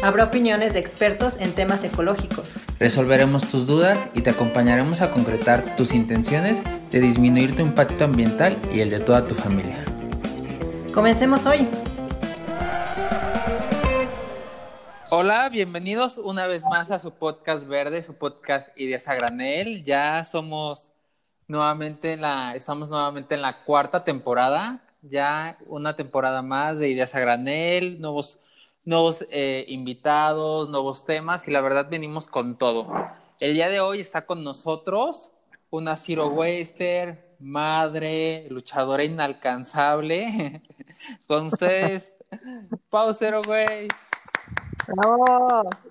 [0.00, 2.54] Habrá opiniones de expertos en temas ecológicos.
[2.78, 6.60] Resolveremos tus dudas y te acompañaremos a concretar tus intenciones
[6.92, 9.84] de disminuir tu impacto ambiental y el de toda tu familia.
[10.94, 11.66] Comencemos hoy.
[15.10, 19.82] Hola, bienvenidos una vez más a su podcast verde, su podcast Ideas a Granel.
[19.82, 20.92] Ya somos
[21.48, 27.16] nuevamente en la, estamos nuevamente en la cuarta temporada, ya una temporada más de Ideas
[27.16, 28.38] a Granel, nuevos
[28.88, 32.90] nuevos eh, invitados, nuevos temas y la verdad venimos con todo.
[33.38, 35.30] El día de hoy está con nosotros
[35.68, 40.62] una Zero Waster, madre, luchadora inalcanzable.
[41.28, 42.16] con ustedes,
[42.88, 43.88] Pau Zero Waste.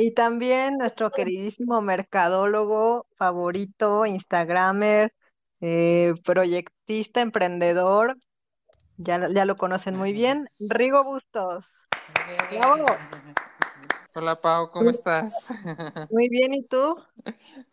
[0.00, 5.12] Y también nuestro queridísimo mercadólogo favorito, Instagramer,
[5.60, 8.16] eh, proyectista, emprendedor,
[8.98, 10.50] ya, ya lo conocen muy bien.
[10.58, 11.64] Rigo Bustos.
[14.14, 15.46] Hola Pau, ¿cómo estás?
[16.10, 16.96] Muy bien, ¿y tú?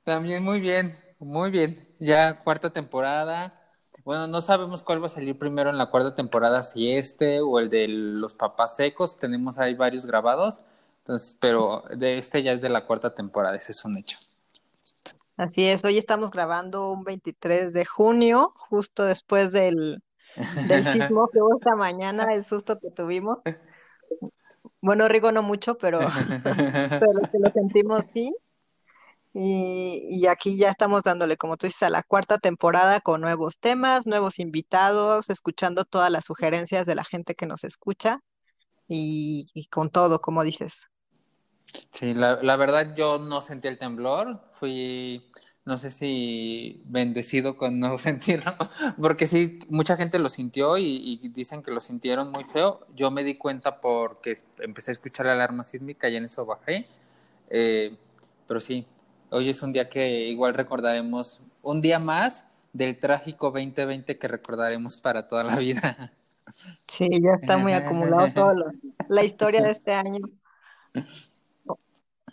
[0.03, 1.87] También muy bien, muy bien.
[1.99, 3.59] Ya cuarta temporada.
[4.03, 7.57] Bueno, no sabemos cuál va a salir primero en la cuarta temporada, si este o
[7.59, 9.17] el de los papás secos.
[9.17, 10.61] Tenemos ahí varios grabados.
[10.99, 14.19] Entonces, pero de este ya es de la cuarta temporada, ese es un hecho.
[15.37, 20.01] Así es, hoy estamos grabando un 23 de junio, justo después del,
[20.67, 23.39] del chismo que hubo esta mañana, el susto que tuvimos.
[24.81, 25.99] Bueno, Rigo no mucho, pero,
[26.43, 28.35] pero que lo sentimos sí.
[29.33, 33.59] Y, y, aquí ya estamos dándole, como tú dices, a la cuarta temporada con nuevos
[33.59, 38.21] temas, nuevos invitados, escuchando todas las sugerencias de la gente que nos escucha
[38.87, 40.89] y, y con todo, como dices.
[41.91, 45.29] Sí, la, la verdad yo no sentí el temblor, fui
[45.65, 48.53] no sé si bendecido con no sentirlo,
[49.01, 52.85] porque sí, mucha gente lo sintió y, dicen que lo sintieron muy feo.
[52.95, 56.85] Yo me di cuenta porque empecé a escuchar la alarma sísmica y en eso bajé.
[57.49, 57.95] Eh,
[58.47, 58.85] pero sí,
[59.31, 64.97] hoy es un día que igual recordaremos, un día más del trágico 2020 que recordaremos
[64.97, 66.13] para toda la vida.
[66.87, 68.55] Sí, ya está muy acumulado toda
[69.07, 70.29] la historia de este año.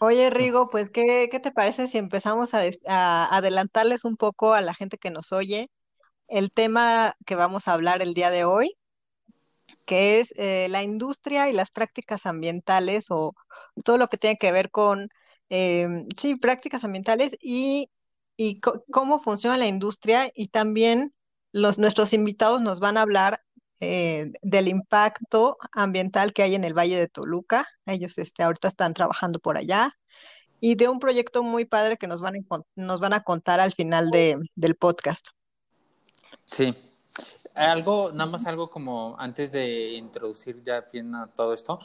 [0.04, 4.74] Oye, Rigo, pues, ¿qué, qué te parece si empezamos a, adelantarles un poco a la
[4.74, 5.70] gente que nos oye
[6.26, 8.76] el tema que vamos a hablar el día de hoy,
[9.86, 13.34] que es eh, la industria y las prácticas ambientales o
[13.84, 15.08] todo lo que tiene que ver con,
[15.50, 17.88] em, sí, prácticas ambientales y,
[18.36, 21.14] y cómo funciona la industria y también
[21.52, 23.40] los, nuestros invitados nos van a hablar
[23.84, 27.66] eh, del impacto ambiental que hay en el Valle de Toluca.
[27.84, 29.98] Ellos este, ahorita están trabajando por allá.
[30.60, 33.72] Y de un proyecto muy padre que nos van a, nos van a contar al
[33.72, 35.30] final de, del podcast.
[36.44, 36.76] Sí.
[37.56, 41.80] Algo, nada más algo como antes de introducir ya bien a todo esto.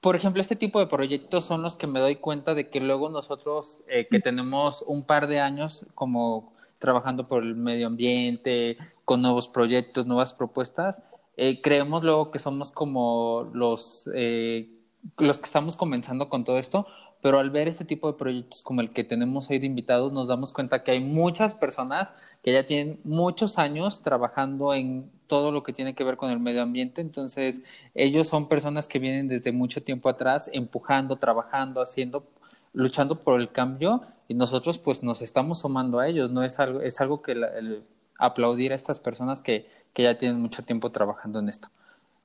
[0.00, 3.08] Por ejemplo, este tipo de proyectos son los que me doy cuenta de que luego
[3.08, 8.76] nosotros eh, que tenemos un par de años como trabajando por el medio ambiente,
[9.12, 11.02] con nuevos proyectos, nuevas propuestas,
[11.36, 14.70] eh, creemos luego que somos como los, eh,
[15.18, 16.86] los que estamos comenzando con todo esto,
[17.20, 20.28] pero al ver este tipo de proyectos como el que tenemos hoy de invitados, nos
[20.28, 25.62] damos cuenta que hay muchas personas que ya tienen muchos años trabajando en todo lo
[25.62, 27.60] que tiene que ver con el medio ambiente, entonces
[27.94, 32.24] ellos son personas que vienen desde mucho tiempo atrás empujando, trabajando, haciendo
[32.72, 36.80] luchando por el cambio y nosotros pues nos estamos sumando a ellos, no es algo,
[36.80, 37.82] es algo que el,
[38.22, 41.68] aplaudir a estas personas que, que ya tienen mucho tiempo trabajando en esto.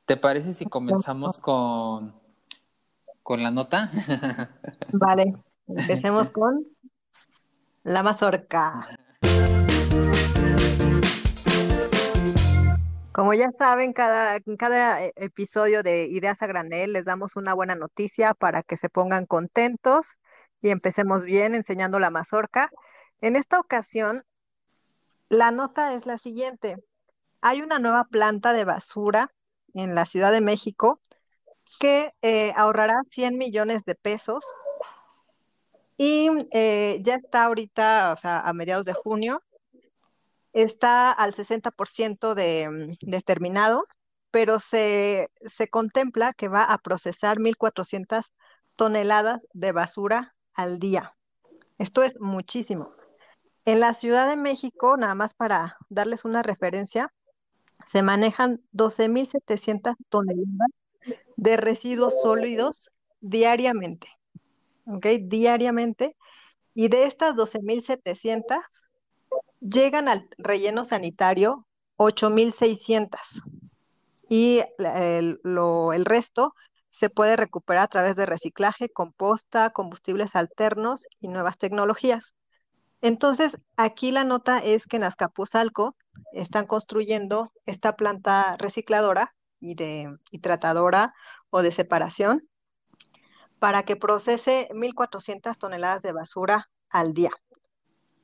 [0.05, 2.13] ¿Te parece si comenzamos con,
[3.23, 3.89] con la nota?
[4.93, 5.33] Vale,
[5.67, 6.65] empecemos con
[7.83, 8.87] la mazorca.
[13.11, 17.73] Como ya saben, cada, en cada episodio de Ideas a Granel les damos una buena
[17.73, 20.17] noticia para que se pongan contentos
[20.61, 22.69] y empecemos bien enseñando la mazorca.
[23.19, 24.23] En esta ocasión,
[25.29, 26.77] la nota es la siguiente.
[27.41, 29.33] Hay una nueva planta de basura
[29.73, 30.99] en la Ciudad de México
[31.79, 34.43] que eh, ahorrará 100 millones de pesos
[35.97, 39.43] y eh, ya está ahorita, o sea, a mediados de junio,
[40.53, 43.87] está al 60% de, mm, de terminado,
[44.31, 48.25] pero se, se contempla que va a procesar 1.400
[48.75, 51.15] toneladas de basura al día.
[51.77, 52.91] Esto es muchísimo.
[53.67, 57.13] En la Ciudad de México, nada más para darles una referencia,
[57.85, 60.69] se manejan 12.700 toneladas
[61.35, 64.07] de residuos sólidos diariamente.
[64.85, 65.07] ¿Ok?
[65.23, 66.15] Diariamente.
[66.75, 68.61] Y de estas 12.700,
[69.59, 71.67] llegan al relleno sanitario
[71.97, 73.19] 8.600.
[74.29, 76.55] Y el, el resto
[76.89, 82.33] se puede recuperar a través de reciclaje, composta, combustibles alternos y nuevas tecnologías.
[83.01, 85.95] Entonces, aquí la nota es que en Azcapotzalco
[86.33, 91.13] están construyendo esta planta recicladora y, de, y tratadora
[91.49, 92.47] o de separación
[93.59, 97.31] para que procese 1.400 toneladas de basura al día.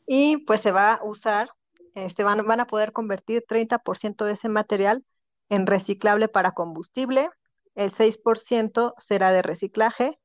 [0.05, 1.49] Y pues se va a usar,
[1.95, 5.05] este, van, van a poder convertir 30% de ese material
[5.49, 7.29] en reciclable para combustible,
[7.75, 10.19] el 6% será de reciclaje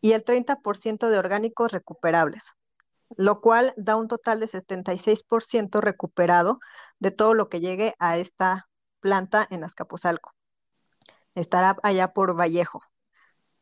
[0.00, 2.54] y el 30% de orgánicos recuperables
[3.16, 6.60] lo cual da un total de 76% recuperado
[6.98, 8.68] de todo lo que llegue a esta
[9.00, 10.32] planta en Azcapotzalco.
[11.34, 12.82] Estará allá por Vallejo.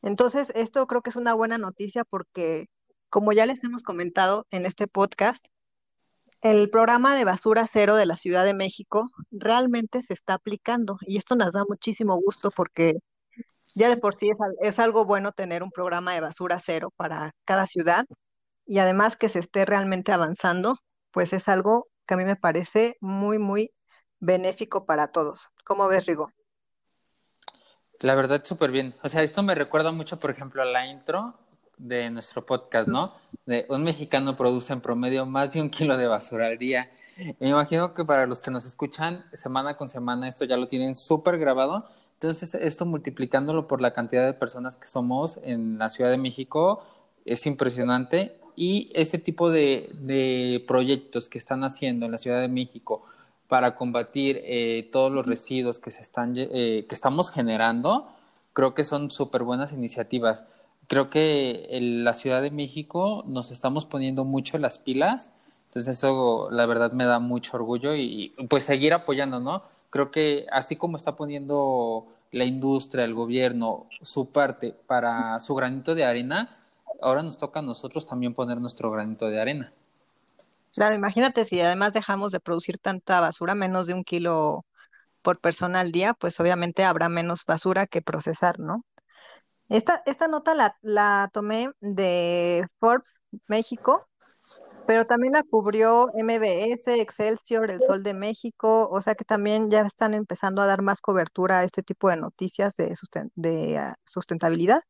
[0.03, 2.69] Entonces, esto creo que es una buena noticia porque,
[3.11, 5.47] como ya les hemos comentado en este podcast,
[6.41, 11.17] el programa de basura cero de la Ciudad de México realmente se está aplicando y
[11.17, 12.95] esto nos da muchísimo gusto porque
[13.75, 17.33] ya de por sí es, es algo bueno tener un programa de basura cero para
[17.45, 18.07] cada ciudad
[18.69, 20.79] y además que se esté realmente avanzando,
[21.11, 23.73] pues es algo que a mí me parece muy, muy
[24.21, 25.49] benéfico para todos.
[25.65, 26.31] ¿Cómo ves, Rigo?
[28.01, 28.95] La verdad, súper bien.
[29.03, 31.35] O sea, esto me recuerda mucho, por ejemplo, a la intro
[31.79, 33.15] de nuestro podcast, ¿no?
[33.47, 36.91] De un mexicano produce en promedio más de un kilo de basura al día.
[37.41, 40.95] me imagino que para los que nos escuchan semana con semana esto ya lo tienen
[40.95, 41.89] súper grabado.
[42.15, 46.85] Entonces, esto multiplicándolo por la cantidad de personas que somos en la Ciudad de México
[47.25, 53.05] es impresionante y ese tipo de, proyectos que están haciendo en la Ciudad de México
[53.47, 58.09] para combatir eh, todos los residuos que se están eh, que estamos generando,
[58.55, 60.43] creo que son súper buenas iniciativas.
[60.89, 65.31] Creo que en la Ciudad de México nos estamos poniendo mucho las pilas,
[65.69, 69.63] entonces eso la verdad me da mucho orgullo y pues seguir apoyando, ¿no?
[69.91, 75.95] Creo que así como está poniendo la industria, el gobierno, su parte para su granito
[75.95, 76.51] de arena,
[77.01, 79.73] ahora nos toca a nosotros también poner nuestro granito de arena.
[80.75, 84.65] Claro, imagínate si además dejamos de producir tanta basura, menos de un kilo
[85.23, 88.85] por persona al día, pues obviamente habrá menos basura que procesar, ¿no?
[89.69, 94.07] Esta, esta nota la, la tomé de Forbes México,
[94.87, 99.83] pero también la cubrió MBS, Excelsior, El Sol de México, o sea que también ya
[99.83, 102.95] están empezando a dar más cobertura a este tipo de noticias de,
[103.35, 104.81] de ah, sustentabilidad.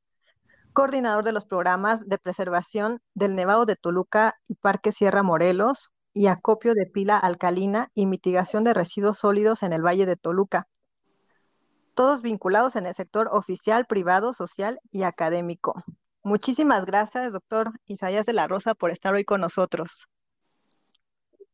[0.73, 6.27] coordinador de los programas de preservación del Nevado de Toluca y Parque Sierra Morelos y
[6.27, 10.67] acopio de pila alcalina y mitigación de residuos sólidos en el Valle de Toluca.
[11.95, 15.83] Todos vinculados en el sector oficial, privado, social y académico.
[16.27, 20.09] Muchísimas gracias, doctor Isaías de la Rosa, por estar hoy con nosotros.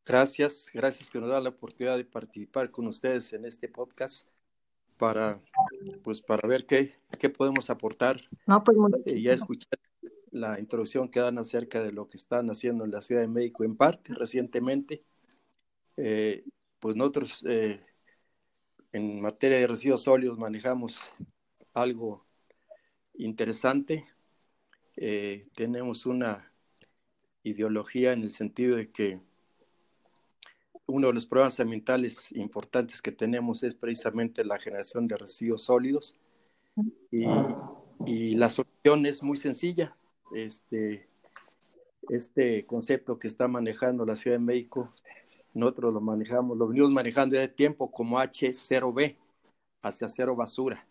[0.06, 4.26] Gracias, gracias que nos da la oportunidad de participar con ustedes en este podcast
[4.96, 5.38] para,
[6.02, 8.78] pues, para ver qué, qué podemos aportar no, pues,
[9.14, 9.78] y ya escuchar
[10.30, 13.64] la introducción que dan acerca de lo que están haciendo en la Ciudad de México
[13.64, 15.04] en parte recientemente.
[15.98, 16.46] Eh,
[16.80, 17.84] pues nosotros eh,
[18.90, 21.12] en materia de residuos sólidos manejamos
[21.74, 22.24] algo
[23.12, 24.06] interesante.
[24.96, 26.52] Eh, tenemos una
[27.42, 29.20] ideología en el sentido de que
[30.86, 36.16] uno de los problemas ambientales importantes que tenemos es precisamente la generación de residuos sólidos
[37.10, 37.24] y,
[38.06, 39.96] y la solución es muy sencilla.
[40.34, 41.06] Este,
[42.08, 44.90] este concepto que está manejando la Ciudad de México,
[45.54, 49.16] nosotros lo manejamos, lo venimos manejando de tiempo como H0B,
[49.82, 50.86] hacia cero basura.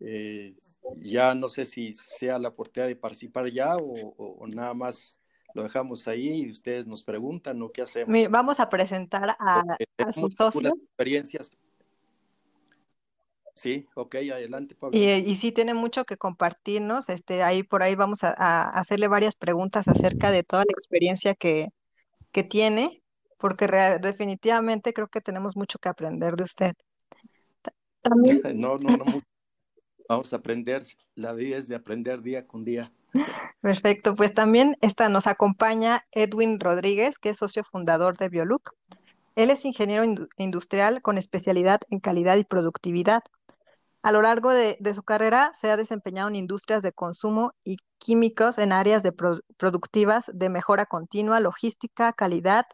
[0.00, 0.54] Eh,
[0.98, 5.18] ya no sé si sea la oportunidad de participar ya o, nada más
[5.54, 8.30] lo dejamos ahí y ustedes nos preguntan o qué hacemos.
[8.30, 9.62] Vamos a presentar a,
[9.98, 10.72] a sus socios.
[10.72, 11.50] experiencias
[13.54, 14.96] Sí, ok, adelante, Pablo.
[14.98, 19.34] Y, y, sí tiene mucho que compartirnos, este, ahí por ahí vamos a, hacerle varias
[19.36, 21.68] preguntas acerca de toda la experiencia que,
[22.32, 23.02] que tiene,
[23.38, 23.66] porque
[24.00, 26.72] definitivamente creo que tenemos mucho que aprender de usted.
[28.02, 28.42] También.
[28.60, 29.04] No, no, no,
[30.08, 30.82] vamos a aprender,
[31.14, 32.92] la vida es de aprender día con día.
[33.60, 38.74] Perfecto, pues también esta nos acompaña Edwin Rodríguez, que es socio fundador de Bioluc.
[39.36, 40.04] Él es ingeniero
[40.36, 43.22] industrial con especialidad en calidad y productividad.
[44.02, 48.58] A lo largo de, su carrera se ha desempeñado en industrias de consumo y químicos
[48.58, 52.66] en áreas de productivas de mejora continua, logística, calidad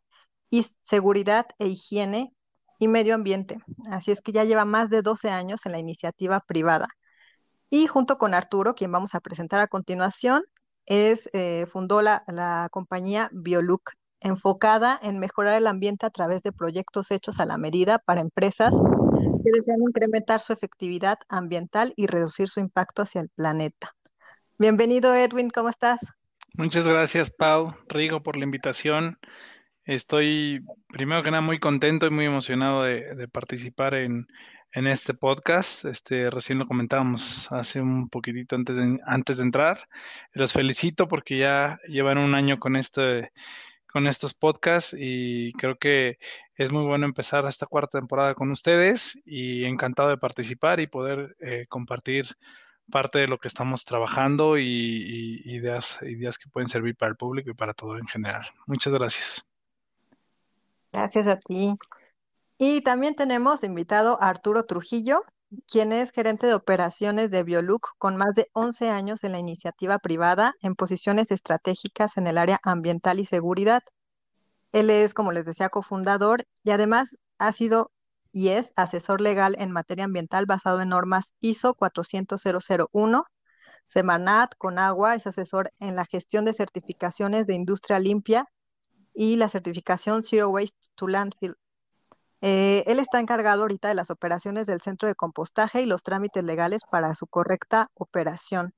[0.51, 2.33] y seguridad e higiene
[2.79, 3.59] y medio ambiente.
[3.91, 6.89] Así es que ya lleva más de 12 años en la iniciativa privada.
[7.71, 10.45] Y junto con Arturo, quien vamos a presentar a continuación,
[10.87, 16.53] es, eh, fundó la, la compañía Bioluc, enfocada en mejorar el ambiente a través de
[16.53, 22.49] proyectos hechos a la medida para empresas que desean incrementar su efectividad ambiental y reducir
[22.49, 23.95] su impacto hacia el planeta.
[24.59, 26.01] Bienvenido, Edwin, ¿cómo estás?
[26.55, 29.19] Muchas gracias, Pau, Rigo, por la invitación.
[29.89, 34.27] Estoy, primero que nada, muy contento y muy emocionado de, participar en,
[34.71, 35.87] este podcast.
[35.87, 39.89] Este, recién lo comentábamos hace un poquitito antes de, antes de entrar.
[40.35, 43.33] Los felicito porque ya llevan un año con este
[43.91, 46.19] con estos podcasts y creo que
[46.57, 51.35] es muy bueno empezar esta cuarta temporada con ustedes y encantado de participar y poder
[51.41, 52.27] eh, compartir
[52.91, 57.51] parte de lo que estamos trabajando y, ideas, ideas que pueden servir para el público
[57.51, 58.47] y para todo en general.
[58.67, 59.48] Muchas gracias.
[60.93, 61.77] Gracias a ti.
[62.59, 65.23] Y también tenemos invitado a Arturo Trujillo,
[65.67, 69.99] quien es gerente de operaciones de Bioluc con más de 11 años en la iniciativa
[69.99, 73.83] privada en posiciones estratégicas en el área ambiental y seguridad.
[74.73, 77.93] Él es, como les decía, cofundador y además ha sido
[78.31, 83.25] y es asesor legal en materia ambiental basado en normas ISO 40001.
[83.87, 88.47] Semanat, con agua, es asesor en la gestión de certificaciones de industria limpia
[89.21, 91.57] y la certificación Zero Waste to Landfill
[92.41, 96.45] eh, él está encargado ahorita de las operaciones del centro de compostaje y los trámites
[96.45, 98.73] legales para su correcta operación.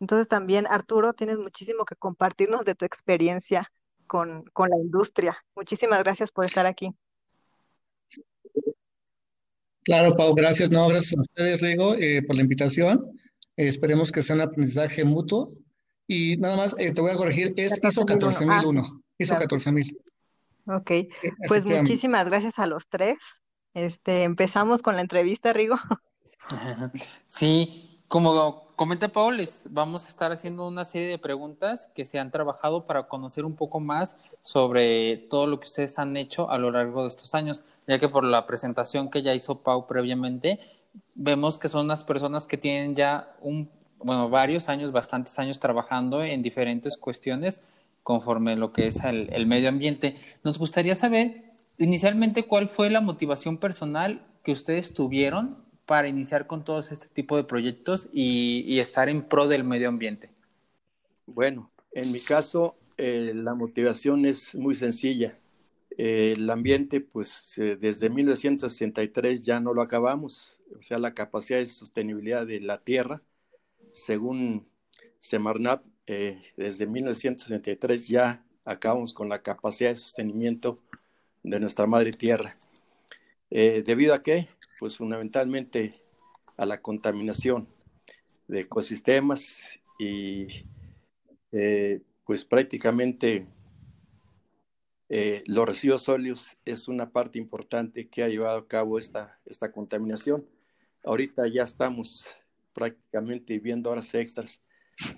[0.00, 3.70] Entonces también, Arturo, tienes muchísimo que compartirnos de tu experiencia
[4.06, 5.36] con, la industria.
[5.54, 6.94] Muchísimas gracias por estar aquí.
[9.84, 10.70] Claro, Pau, gracias.
[10.70, 13.12] No, gracias a ustedes, Rigo, eh, por la invitación.
[13.56, 15.52] esperemos que sea un aprendizaje mutuo.
[16.06, 19.02] Y nada más, eh, te voy a corregir, es ISO 14001.
[19.18, 19.98] Ah, ISO 14000.
[20.66, 20.90] Ok,
[21.46, 23.18] pues muchísimas gracias a los tres.
[23.72, 25.76] Este, empezamos con la entrevista, Rigo.
[27.26, 32.30] Sí, como comenta Paul, vamos a estar haciendo una serie de preguntas que se han
[32.30, 36.70] trabajado para conocer un poco más sobre todo lo que ustedes han hecho a lo
[36.70, 40.60] largo de estos años, ya que por la presentación que ya hizo Pau previamente,
[41.16, 43.68] vemos que son unas personas que tienen ya un,
[43.98, 47.60] bueno, varios años, bastantes años trabajando en diferentes cuestiones
[48.06, 50.14] conforme lo que es el, medio ambiente.
[50.44, 51.42] Nos gustaría saber
[51.76, 57.36] inicialmente cuál fue la motivación personal que ustedes tuvieron para iniciar con todos este tipo
[57.36, 60.30] de proyectos y, estar en pro del medio ambiente.
[61.26, 65.36] Bueno, en mi caso, eh, la motivación es muy sencilla.
[65.98, 71.66] Eh, el ambiente, pues desde 1963 ya no lo acabamos, o sea, la capacidad de
[71.66, 73.20] sostenibilidad de la Tierra,
[73.90, 74.64] según
[75.18, 80.80] Semarnat, eh, desde 1963 ya acabamos con la capacidad de sostenimiento
[81.42, 82.56] de nuestra madre tierra.
[83.50, 84.48] Eh, ¿Debido a qué?
[84.78, 86.00] Pues fundamentalmente
[86.56, 87.68] a la contaminación
[88.46, 90.46] de ecosistemas y
[91.52, 93.46] eh, pues prácticamente
[95.46, 100.44] los residuos sólidos es una parte importante que ha llevado a cabo esta, esta contaminación.
[101.04, 102.28] Ahorita ya estamos
[102.72, 104.60] prácticamente viviendo horas extras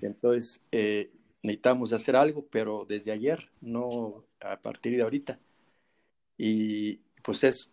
[0.03, 5.41] entonces, eh, necesitamos hacer algo, pero desde ayer, no a partir de ahorita.
[6.37, 7.71] Y pues es,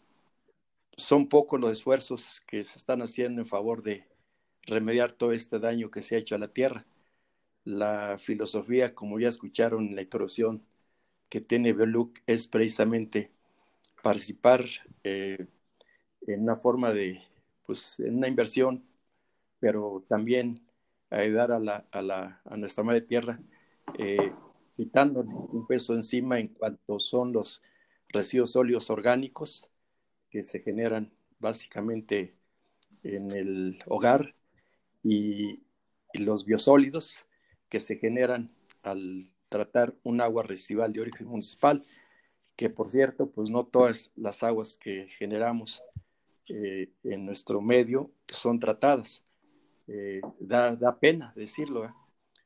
[0.98, 4.08] son pocos los esfuerzos que se están haciendo en favor de
[4.64, 6.86] remediar todo este daño que se ha hecho a la tierra.
[7.66, 10.66] La filosofía, como ya escucharon en la introducción,
[11.30, 13.32] que tiene Beluc es precisamente
[14.04, 14.66] participar
[15.04, 15.48] eh,
[16.28, 17.22] en una forma de,
[17.66, 18.86] pues, en una inversión,
[19.60, 20.65] pero también
[21.10, 23.40] ayudar a, la, a, la, a nuestra madre tierra,
[23.98, 24.34] eh,
[24.76, 27.62] quitando un peso encima en cuanto son los
[28.10, 29.70] residuos sólidos orgánicos
[30.30, 32.36] que se generan básicamente
[33.04, 34.36] en el hogar
[35.04, 35.62] y,
[36.14, 37.26] y los biosólidos
[37.70, 38.52] que se generan
[38.84, 41.86] al tratar un agua residual de origen municipal,
[42.56, 45.84] que por cierto, pues no todas las aguas que generamos
[46.48, 49.26] eh, en nuestro medio son tratadas.
[49.88, 51.86] Eh, da, da, pena decirlo.
[51.86, 51.94] ¿eh?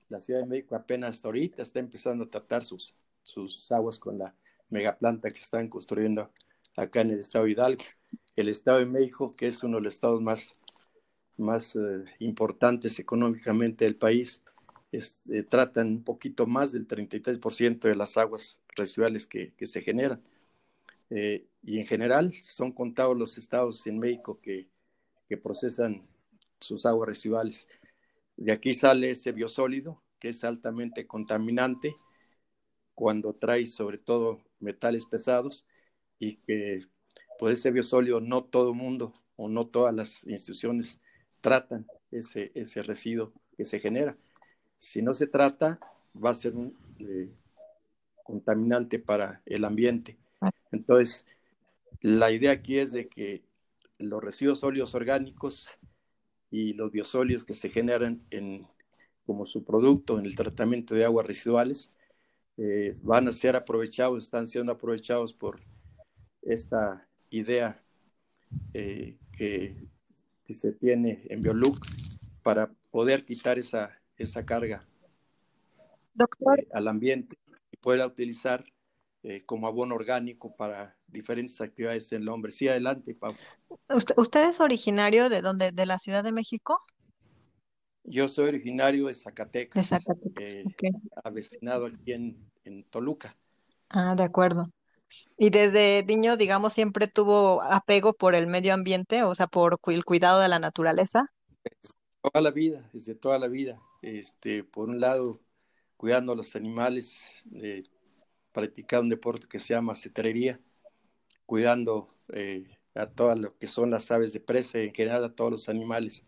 [0.09, 4.17] La Ciudad de México apenas hasta ahorita está empezando a tratar sus, sus aguas con
[4.17, 4.35] la
[4.69, 6.31] megaplanta que están construyendo
[6.75, 7.83] acá en el estado de Hidalgo.
[8.35, 10.53] El estado de México, que es uno de los estados más,
[11.37, 11.77] más
[12.19, 14.41] importantes económicamente del país,
[14.91, 20.21] este, tratan un poquito más del 33% de las aguas residuales que, se generan.
[21.11, 24.67] Eh, y en general son contados los estados en México que,
[25.27, 26.01] que, procesan
[26.59, 27.67] sus aguas residuales.
[28.37, 31.95] De aquí sale ese biosólido que es altamente contaminante
[32.93, 35.65] cuando trae sobre todo metales pesados
[36.19, 36.81] y que
[37.37, 40.99] pues ese biosólido no todo mundo o no todas las instituciones
[41.39, 44.17] tratan ese, ese residuo que se genera.
[44.77, 45.79] Si no se trata,
[46.13, 47.29] va a ser un eh,
[48.23, 50.17] contaminante para el ambiente.
[50.71, 51.25] Entonces,
[52.01, 53.43] la idea aquí es de que
[53.97, 55.69] los residuos sólidos orgánicos
[56.51, 58.67] y los biosólidos que se generan en,
[59.25, 61.93] como su producto en el tratamiento de aguas residuales
[62.57, 65.59] eh, van a ser aprovechados, están siendo aprovechados por
[66.41, 67.81] esta idea
[68.73, 69.75] eh, que,
[70.43, 71.85] que, se tiene en Bioluc
[72.41, 74.85] para poder quitar esa esa carga
[76.13, 76.59] Doctor.
[76.59, 77.37] Eh, al ambiente
[77.71, 78.65] y pueda utilizar
[79.23, 82.51] eh, como abono orgánico para diferentes actividades en el hombre.
[82.51, 83.37] Sí, adelante, Pablo.
[83.89, 85.71] ¿Usted, es originario de dónde?
[85.71, 86.79] ¿De la Ciudad de México?
[88.03, 90.49] Yo soy originario de Zacatecas, de Zacatecas.
[90.49, 90.63] Eh,
[91.23, 93.35] avecinado aquí en, en Toluca.
[93.89, 94.71] Ah, de acuerdo.
[95.37, 100.05] Y desde niño, digamos, siempre tuvo apego por el medio ambiente, o sea, por el
[100.05, 101.31] cuidado de la naturaleza.
[102.21, 105.39] Toda la vida, desde toda la vida este, por un lado,
[105.97, 107.83] cuidando a los animales, eh,
[108.51, 110.59] practicando un deporte que se llama cetrería,
[111.45, 115.51] cuidando eh, a todas lo que son las aves de presa, en general a todos
[115.51, 116.25] los animales.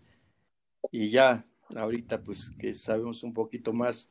[0.92, 4.10] Y ya ahorita, pues que sabemos un poquito más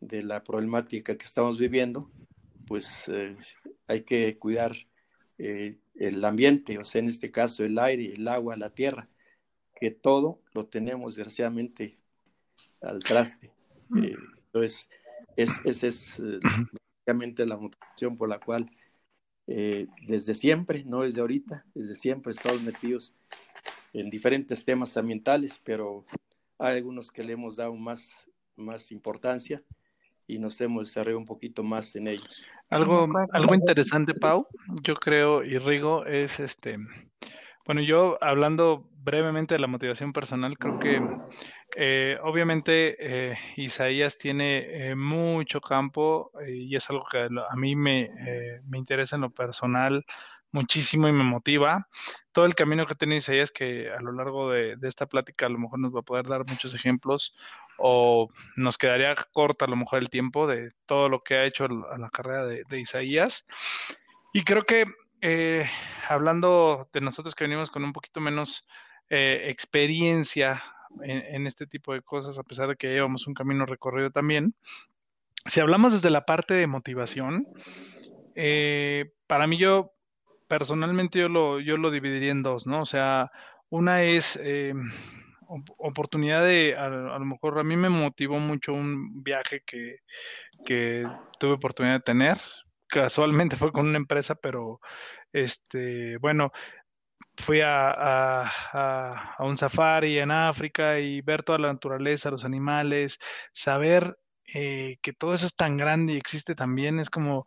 [0.00, 2.10] de la problemática que estamos viviendo,
[2.66, 3.36] pues eh,
[3.86, 4.72] hay que cuidar
[5.38, 9.08] eh, el ambiente, o sea, en este caso el aire, el agua, la tierra,
[9.78, 11.98] que todo lo tenemos desgraciadamente
[12.80, 13.50] al traste.
[14.02, 14.88] Eh, entonces,
[15.36, 16.22] es, esa es
[17.06, 18.70] eh, básicamente la motivación por la cual
[19.46, 23.14] eh, desde siempre, no desde ahorita, desde siempre estamos metidos
[23.92, 26.04] en diferentes temas ambientales, pero
[26.58, 29.62] hay algunos que le hemos dado más, más importancia
[30.28, 32.46] y nos hemos desarrollado un poquito más en ellos.
[32.70, 34.46] Algo, algo interesante, Pau,
[34.82, 36.78] yo creo, y Rigo, es este,
[37.66, 41.00] bueno, yo hablando brevemente de la motivación personal, creo que
[41.76, 47.74] eh, obviamente eh, Isaías tiene eh, mucho campo eh, y es algo que a mí
[47.74, 50.04] me, eh, me, interesa en lo personal
[50.50, 51.88] muchísimo y me motiva.
[52.32, 55.58] Todo el camino que tiene Isaías, que a lo largo de, esta plática a lo
[55.58, 57.34] mejor nos va a poder dar muchos ejemplos
[57.78, 61.64] o nos quedaría corta a lo mejor el tiempo de todo lo que ha hecho
[61.64, 63.46] a la carrera de, de Isaías.
[64.34, 64.84] Y creo que
[66.08, 68.66] hablando de nosotros que venimos con un poquito menos
[69.08, 70.62] experiencia
[71.02, 74.54] en, este tipo de cosas, a pesar de que llevamos un camino recorrido también.
[75.46, 77.46] Si hablamos desde la parte de motivación,
[78.34, 79.92] eh, para mí yo
[80.48, 82.82] personalmente yo lo, yo lo dividiría en dos, ¿no?
[82.82, 83.30] O sea,
[83.70, 84.74] una es eh,
[85.78, 89.96] oportunidad de, a, a, lo mejor a mí me motivó mucho un viaje que,
[90.64, 91.04] que
[91.38, 92.38] tuve oportunidad de tener.
[92.86, 94.80] Casualmente fue con una empresa, pero
[95.32, 96.52] este, bueno,
[97.36, 103.18] fui a, a, a, un safari en África y ver toda la naturaleza, los animales,
[103.52, 104.18] saber
[104.54, 107.46] eh, que todo eso es tan grande y existe también, es como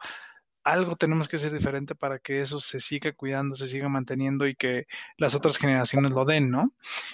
[0.63, 4.55] algo tenemos que hacer diferente para que eso se siga cuidando, se siga manteniendo y
[4.55, 6.73] que las otras generaciones lo den, ¿no?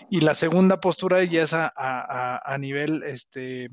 [0.09, 3.69] Y la segunda postura ya es a, nivel este,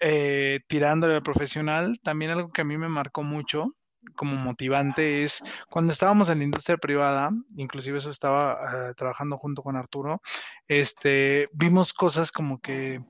[0.00, 3.74] eh, tirándole al profesional, también algo que a mí me marcó mucho
[4.16, 9.62] como motivante es cuando estábamos en la industria privada, inclusive eso estaba eh, trabajando junto
[9.62, 10.22] con Arturo,
[10.68, 13.00] este, vimos cosas como que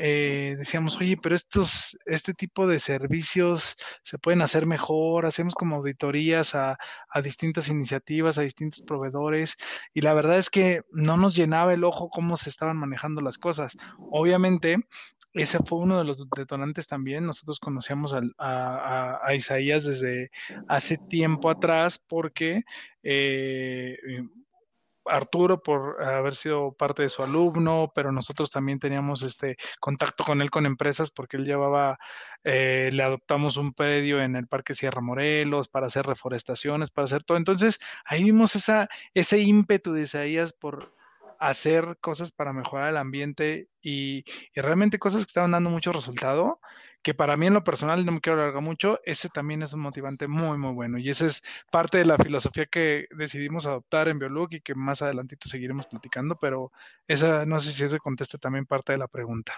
[0.00, 3.74] eh, decíamos, oye, pero estos, este tipo de servicios
[4.04, 6.78] se pueden hacer mejor, hacemos como auditorías a,
[7.10, 9.56] a, distintas iniciativas, a distintos proveedores,
[9.92, 13.38] y la verdad es que no nos llenaba el ojo cómo se estaban manejando las
[13.38, 13.76] cosas.
[13.98, 14.76] Obviamente,
[15.34, 17.26] ese fue uno de los detonantes también.
[17.26, 20.30] Nosotros conocíamos a, Isaías desde
[20.68, 22.64] hace tiempo atrás porque
[23.02, 23.96] eh,
[25.08, 30.40] Arturo por haber sido parte de su alumno, pero nosotros también teníamos este contacto con
[30.42, 31.98] él con empresas porque él llevaba,
[32.44, 37.24] eh, le adoptamos un predio en el Parque Sierra Morelos para hacer reforestaciones, para hacer
[37.24, 37.38] todo.
[37.38, 40.92] Entonces ahí vimos esa, ese ímpetu de Isaías por
[41.38, 44.24] hacer cosas para mejorar el ambiente y,
[44.54, 46.60] y realmente cosas que estaban dando mucho resultado
[47.02, 49.80] que para mí en lo personal, no me quiero alargar mucho, ese también es un
[49.80, 50.98] motivante muy, muy bueno.
[50.98, 55.00] Y esa es parte de la filosofía que decidimos adoptar en Biolog y que más
[55.00, 56.72] adelantito seguiremos platicando, pero
[57.06, 59.54] esa, no sé si ese conteste también parte de la pregunta.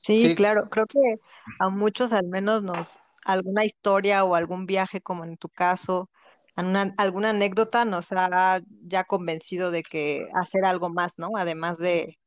[0.00, 1.16] Sí, claro, creo que
[1.58, 6.08] a muchos al menos nos, alguna historia o algún viaje como en tu caso,
[6.96, 11.30] alguna anécdota nos ha ya convencido de que hacer algo más, ¿no?
[11.36, 12.18] Además de,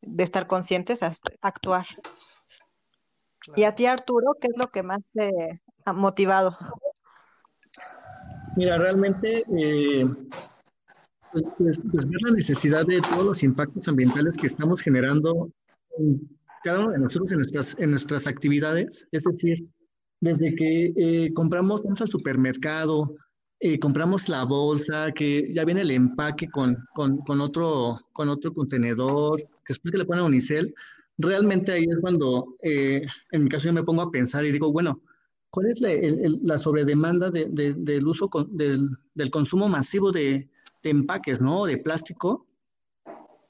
[0.00, 1.00] de estar conscientes,
[1.40, 1.86] actuar.
[3.56, 5.30] Y a ti, Arturo, ¿qué es lo que más te
[5.84, 6.56] ha motivado?
[8.56, 10.06] Mira, realmente, eh,
[11.32, 15.50] pues, pues, pues, ver la necesidad de todos los impactos ambientales que estamos generando
[15.98, 16.20] en
[16.62, 19.68] cada uno de nosotros en nuestras, en nuestras actividades, es decir,
[20.20, 23.14] desde que eh, compramos, vamos al supermercado,
[23.66, 28.52] eh, compramos la bolsa, que ya viene el empaque con, con, con, otro, con otro
[28.52, 30.74] contenedor, que después que le ponen unicel,
[31.16, 33.00] realmente ahí es cuando, eh,
[33.32, 35.00] en mi caso, yo me pongo a pensar y digo, bueno,
[35.48, 40.46] ¿cuál es la, sobredemanda del uso del, consumo masivo de,
[40.82, 41.64] empaques, ¿no?
[41.64, 42.46] De plástico.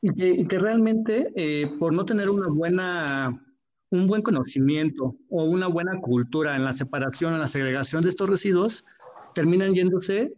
[0.00, 3.44] Y que, realmente, eh, por no tener una buena,
[3.90, 8.28] un buen conocimiento o una buena cultura en la separación, en la segregación de estos
[8.28, 8.84] residuos,
[9.34, 10.32] terminan yéndose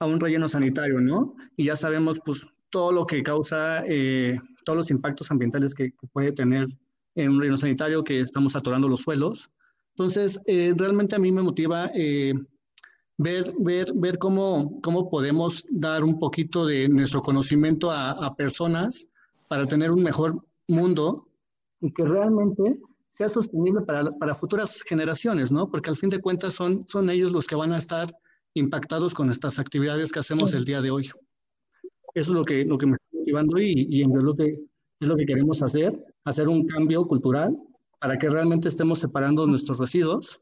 [0.00, 1.32] a un relleno sanitario, ¿no?
[1.56, 6.32] Y ya sabemos, pues, todo lo que causa eh, todos los impactos ambientales que, puede
[6.32, 6.66] tener
[7.14, 9.50] en un reino sanitario, que estamos saturando los suelos.
[9.94, 12.34] Entonces, eh, realmente a mí me motiva eh,
[13.16, 19.08] ver, ver, ver cómo, cómo podemos dar un poquito de nuestro conocimiento a, personas
[19.48, 21.26] para tener un mejor mundo
[21.80, 25.70] y que realmente sea sostenible para, para, futuras generaciones, ¿no?
[25.70, 28.08] Porque al fin de cuentas son, son ellos los que van a estar
[28.56, 31.10] impactados con estas actividades que hacemos el día de hoy.
[32.14, 32.96] Eso es lo que, lo que me
[33.58, 34.58] y, y en lo que
[34.98, 35.92] es lo que queremos hacer,
[36.24, 37.54] hacer un cambio cultural
[38.00, 40.40] para que realmente estemos separando nuestros residuos,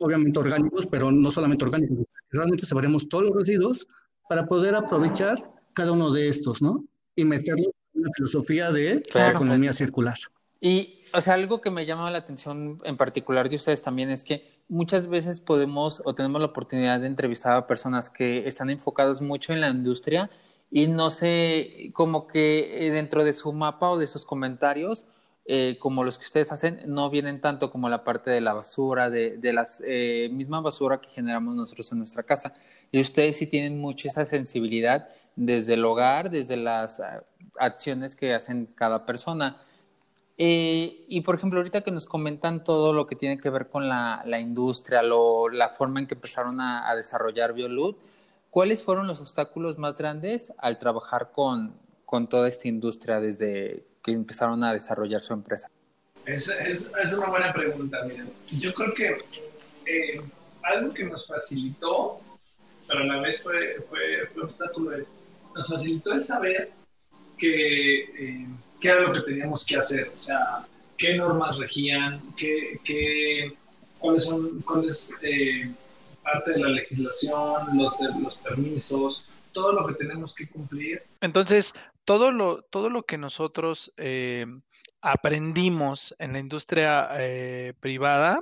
[0.00, 1.98] obviamente orgánicos, pero no solamente orgánicos,
[2.30, 3.86] realmente separemos todos los residuos
[4.28, 5.36] para poder aprovechar
[5.72, 6.84] cada uno de estos, ¿no?
[7.14, 10.16] Y meterlo en una filosofía de la economía circular.
[10.60, 14.24] Y, o sea, algo que me llama la atención en particular de ustedes también es
[14.24, 19.20] que muchas veces podemos o tenemos la oportunidad de entrevistar a personas que están enfocadas
[19.20, 20.30] mucho en la industria
[20.70, 25.06] y no sé, como que eh, dentro de su mapa o de sus comentarios,
[25.46, 29.10] eh, como los que ustedes hacen, no vienen tanto como la parte de la basura,
[29.10, 32.54] de, de la eh, misma basura que generamos nosotros en nuestra casa.
[32.90, 37.22] Y ustedes sí tienen mucho esa sensibilidad desde el hogar, desde las ah,
[37.58, 39.58] acciones que hacen cada persona.
[40.36, 44.22] Y por ejemplo, ahorita que nos comentan todo lo que tiene que ver con la,
[44.26, 47.96] la industria, lo, la forma en que empezaron a, desarrollar BioLoot,
[48.54, 54.12] ¿Cuáles fueron los obstáculos más grandes al trabajar con, con toda esta industria desde que
[54.12, 55.68] empezaron a desarrollar su empresa?
[56.24, 58.30] Es, es, es una buena pregunta, miren.
[58.52, 59.18] Yo creo que
[59.86, 60.20] eh,
[60.62, 62.20] algo que nos facilitó,
[62.86, 65.12] pero a la vez fue, fue, fue obstáculo, es,
[65.56, 66.70] nos facilitó el saber
[67.36, 68.46] que, eh,
[68.84, 70.66] qué era lo que teníamos que hacer, o sea,
[70.98, 73.54] qué normas regían, qué, qué,
[73.98, 75.10] cuáles son, cuáles...
[75.22, 75.72] Eh,
[76.24, 81.02] parte de la legislación, los, los permisos, todo lo que tenemos que cumplir.
[81.20, 81.72] Entonces,
[82.04, 84.46] todo lo, todo lo que nosotros eh,
[85.00, 88.40] aprendimos en la industria eh, privada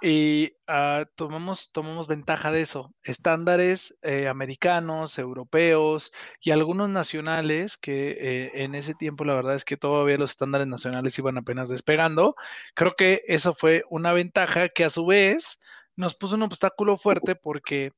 [0.00, 2.94] y uh, tomamos, tomamos ventaja de eso.
[3.02, 9.64] Estándares eh, americanos, europeos y algunos nacionales que eh, en ese tiempo la verdad es
[9.64, 12.36] que todavía los estándares nacionales iban apenas despegando.
[12.74, 15.58] Creo que eso fue una ventaja que a su vez
[15.96, 17.92] nos puso un obstáculo fuerte porque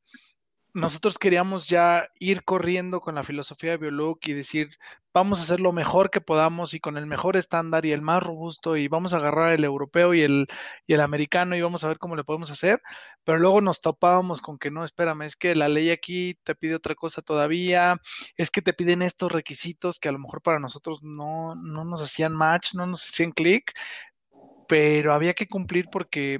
[0.75, 4.71] nosotros queríamos ya ir corriendo con la filosofía de Biolook y decir,
[5.13, 8.23] vamos a hacer lo mejor que podamos y con el mejor estándar y el más
[8.23, 10.47] robusto y vamos a agarrar el europeo y el,
[10.87, 12.81] y el americano y vamos a ver cómo le podemos hacer,
[13.25, 16.75] pero luego nos topábamos con que no, espérame, es que la ley aquí te pide
[16.77, 18.01] otra cosa todavía,
[18.37, 22.01] es que te piden estos requisitos que a lo mejor para nosotros no, no nos
[22.03, 23.73] hacían match, no nos hacían clic,
[24.69, 26.39] pero había que cumplir porque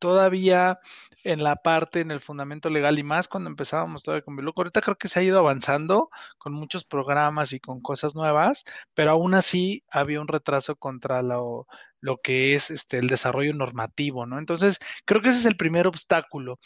[0.00, 0.78] todavía
[1.24, 4.60] en la parte, en el fundamento legal y más cuando empezábamos todavía con Biloco.
[4.62, 9.12] Ahorita creo que se ha ido avanzando con muchos programas y con cosas nuevas, pero
[9.12, 11.66] aún así había un retraso contra lo,
[12.00, 14.38] lo que es este, el desarrollo normativo, ¿no?
[14.38, 16.58] Entonces, creo que ese es el primer obstáculo.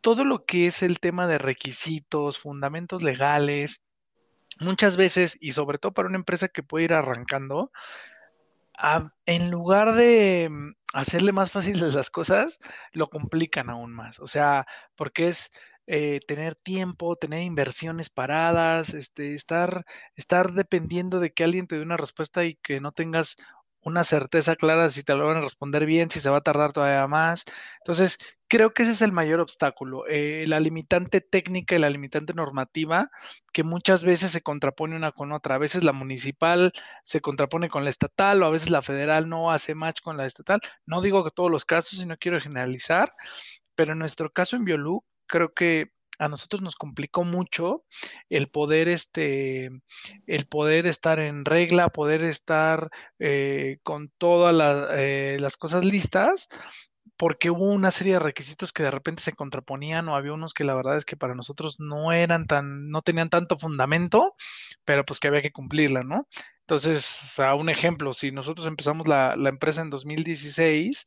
[0.00, 3.80] Todo lo que es el tema de requisitos, fundamentos legales,
[4.60, 7.70] muchas veces, y sobre todo para una empresa que puede ir arrancando,
[9.26, 12.58] en lugar de mm, hacerle más fáciles las cosas,
[12.92, 14.20] lo complican aún más.
[14.20, 15.50] O sea, porque es
[15.86, 19.84] eh, tener tiempo, tener inversiones paradas, este, estar,
[20.16, 23.36] estar dependiendo de que alguien te dé una respuesta y que no tengas
[23.84, 26.72] una certeza clara si te lo van a responder bien, si se va a tardar
[26.72, 27.44] todavía más.
[27.80, 28.18] Entonces,
[28.48, 33.10] creo que ese es el mayor obstáculo, eh, la limitante técnica y la limitante normativa,
[33.52, 35.56] que muchas veces se contrapone una con otra.
[35.56, 36.72] A veces la municipal
[37.04, 40.26] se contrapone con la estatal o a veces la federal no hace match con la
[40.26, 40.60] estatal.
[40.86, 43.12] No digo que todos los casos y no quiero generalizar,
[43.74, 47.84] pero en nuestro caso en Biolú, creo que a nosotros nos complicó mucho
[48.28, 49.70] el poder este
[50.26, 54.54] el poder estar en regla poder estar eh, con todas
[54.96, 56.48] eh, las cosas listas
[57.16, 60.64] porque hubo una serie de requisitos que de repente se contraponían o había unos que
[60.64, 64.34] la verdad es que para nosotros no eran tan, no tenían tanto fundamento,
[64.84, 66.26] pero pues que había que cumplirla, ¿no?
[66.66, 67.06] Entonces,
[67.38, 71.04] o un ejemplo, si nosotros empezamos la, la empresa en 2016,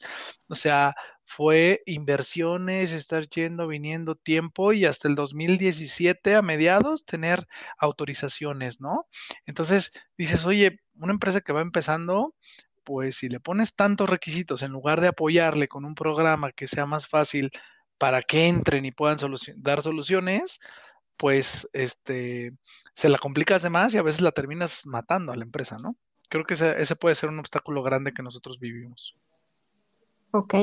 [0.50, 0.96] o sea,
[1.28, 9.08] fue inversiones, estar yendo, viniendo tiempo y hasta el 2017 a mediados tener autorizaciones, ¿no?
[9.46, 12.36] Entonces dices, oye, una empresa que va empezando,
[12.84, 16.86] pues si le pones tantos requisitos en lugar de apoyarle con un programa que sea
[16.86, 17.52] más fácil
[17.98, 19.18] para que entren y puedan
[19.58, 20.60] dar soluciones,
[21.18, 22.54] pues este
[22.94, 25.96] se la complicas de más y a veces la terminas matando a la empresa, ¿no?
[26.30, 29.16] Creo que ese, puede ser un obstáculo grande que nosotros vivimos.
[30.32, 30.56] Ok,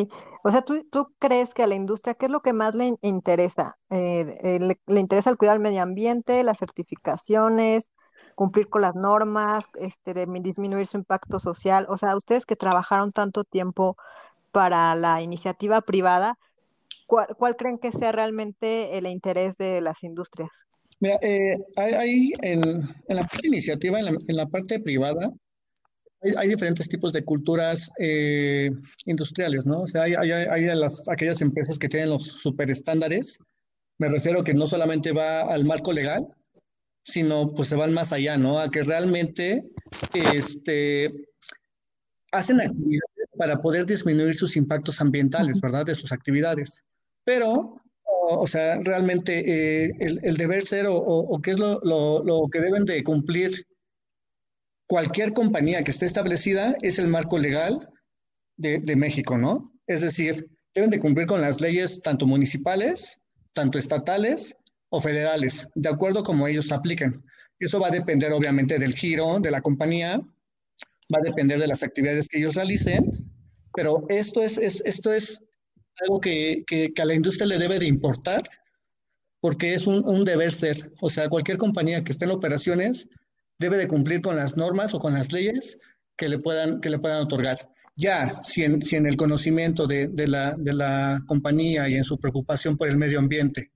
[0.43, 2.97] o sea, ¿tú, tú crees que a la industria, ¿qué es lo que más le
[3.01, 3.79] interesa?
[3.89, 7.91] Eh, eh, le, le, interesa el cuidado del medio ambiente, las certificaciones,
[8.35, 11.87] cumplir con las normas, este, de disminuir su impacto social.
[11.89, 13.97] O sea, ustedes que trabajaron tanto tiempo
[14.53, 16.39] para la iniciativa privada,
[17.37, 20.51] ¿cuál, creen que sea realmente el interés de las industrias?
[21.01, 25.31] Mira, eh, hay, en, en, la parte iniciativa, en la, en la parte privada,
[26.23, 28.71] hay, hay, diferentes tipos de culturas eh,
[29.05, 29.83] industriales, ¿no?
[29.83, 33.39] O sea, hay, hay, hay las, aquellas empresas que tienen los superestándares.
[33.99, 36.25] Me refiero que no solamente va al marco legal,
[37.05, 38.59] sino pues se van más allá, ¿no?
[38.59, 39.61] A que realmente
[40.15, 41.13] este,
[42.33, 45.85] hacen actividades para poder disminuir sus impactos ambientales, ¿verdad?
[45.85, 46.83] De sus actividades.
[47.25, 53.03] Pero, o, sea, realmente eh, el, deber ser o, qué es lo, que deben de
[53.03, 53.67] cumplir
[54.87, 57.89] cualquier compañía que esté establecida es el marco legal
[58.57, 59.73] de, México, ¿no?
[59.87, 63.19] Es decir, deben de cumplir con las leyes tanto municipales,
[63.53, 64.55] tanto estatales,
[64.95, 67.25] o federales, de acuerdo como ellos apliquen.
[67.59, 70.21] Eso va a depender obviamente del giro de la compañía,
[71.13, 73.05] va a depender de las actividades que ellos realicen,
[73.75, 75.44] pero esto es, es esto es
[76.01, 78.43] algo que, que, a la industria le debe de importar,
[79.41, 80.93] porque es un, un, deber ser.
[81.01, 83.09] O sea, cualquier compañía que esté en operaciones
[83.59, 85.79] debe de cumplir con las normas o con las leyes
[86.17, 87.71] que le puedan, que le puedan otorgar.
[87.97, 92.05] Ya, si en, si en el conocimiento de, de, la, de la compañía y en
[92.05, 93.71] su preocupación por el medio ambiente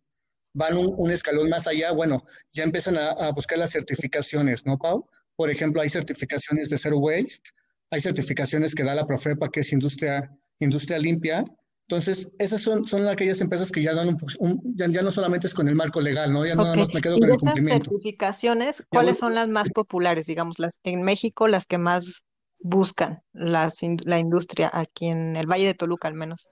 [0.54, 4.76] van un, un escalón más allá, bueno, ya empiezan a, a, buscar las certificaciones, ¿no,
[4.76, 5.04] Pau?
[5.36, 7.50] Por ejemplo, hay certificaciones de Zero Waste,
[7.90, 11.44] hay certificaciones que da la Profepa, que es industria, industria limpia.
[11.90, 15.46] Entonces, esas son, son aquellas empresas que ya dan un, un ya, ya, no solamente
[15.46, 16.44] es con el marco legal, ¿no?
[16.44, 16.64] Ya okay.
[16.64, 17.90] nada más me quedo ¿Y con el cumplimiento.
[17.90, 22.24] certificaciones, ¿cuáles son las más populares, digamos, las en México, las que más
[22.58, 26.50] buscan las, la industria aquí en el Valle de Toluca al menos?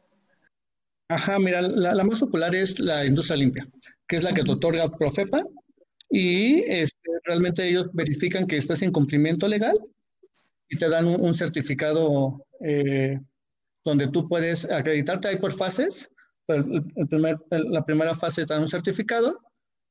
[1.08, 3.68] Ajá, mira, la, la, más popular es la industria limpia,
[4.08, 5.42] que es la que te otorga Profepa
[6.08, 9.76] y este, realmente ellos verifican que estás en cumplimiento legal
[10.70, 13.18] y te dan un, un certificado eh,
[13.86, 16.10] donde tú puedes acreditarte ahí por fases.
[16.48, 19.38] El, el primer, el, la primera fase te dan un certificado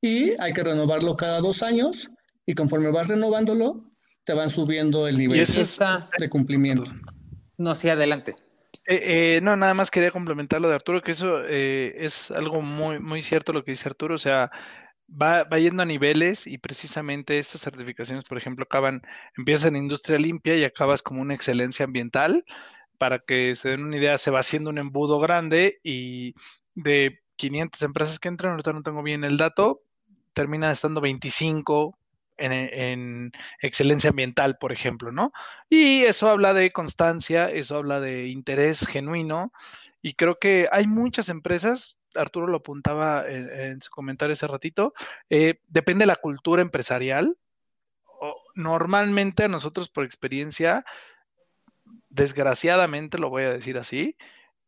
[0.00, 2.10] y hay que renovarlo cada dos años
[2.46, 3.90] y conforme vas renovándolo
[4.24, 6.10] te van subiendo el nivel está...
[6.18, 6.92] de cumplimiento.
[7.58, 8.34] No, sí, adelante.
[8.86, 12.60] Eh, eh, no, nada más quería complementar lo de Arturo, que eso eh, es algo
[12.60, 14.50] muy, muy cierto lo que dice Arturo, o sea,
[15.10, 19.02] va, va yendo a niveles y precisamente estas certificaciones, por ejemplo, acaban,
[19.36, 22.44] empiezas en industria limpia y acabas como una excelencia ambiental,
[22.98, 26.34] para que se den una idea, se va haciendo un embudo grande y
[26.74, 29.82] de 500 empresas que entran, ahorita no tengo bien el dato,
[30.34, 31.98] terminan estando 25
[32.38, 35.32] en, en, excelencia ambiental, por ejemplo, ¿no?
[35.70, 39.52] Y eso habla de constancia, eso habla de interés genuino,
[40.02, 44.94] y creo que hay muchas empresas, Arturo lo apuntaba en, en su comentario hace ratito,
[45.30, 47.36] eh, depende de la cultura empresarial.
[48.54, 50.84] Normalmente a nosotros por experiencia,
[52.08, 54.16] desgraciadamente lo voy a decir así,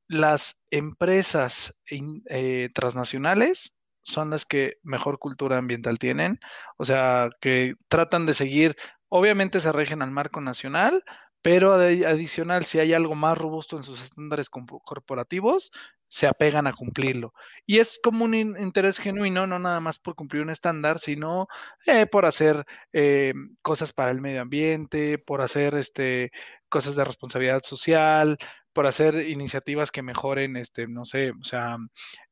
[0.08, 6.40] las empresas eh, transnacionales son las que mejor cultura ambiental tienen,
[6.78, 8.76] o sea, que tratan de seguir,
[9.08, 11.04] obviamente se rigen al marco nacional,
[11.42, 15.70] pero adicional, si hay algo más robusto en sus estándares corporativos,
[16.08, 17.32] se apegan a cumplirlo.
[17.66, 21.46] Y es como un interés genuino, no nada más por cumplir un estándar, sino
[21.86, 26.32] eh, por hacer eh, cosas para el medio ambiente, por hacer este,
[26.68, 28.38] cosas de responsabilidad social,
[28.72, 31.78] por hacer iniciativas que mejoren, este, no sé, o sea,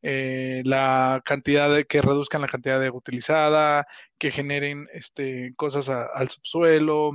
[0.03, 3.87] eh, la cantidad de, que reduzcan la cantidad de agua utilizada,
[4.18, 7.12] que generen, este, cosas al subsuelo.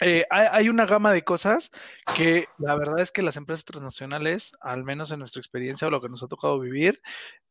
[0.00, 1.70] Eh, hay, hay, una gama de cosas
[2.16, 6.00] que la verdad es que las empresas transnacionales, al menos en nuestra experiencia o lo
[6.00, 7.00] que nos ha tocado vivir,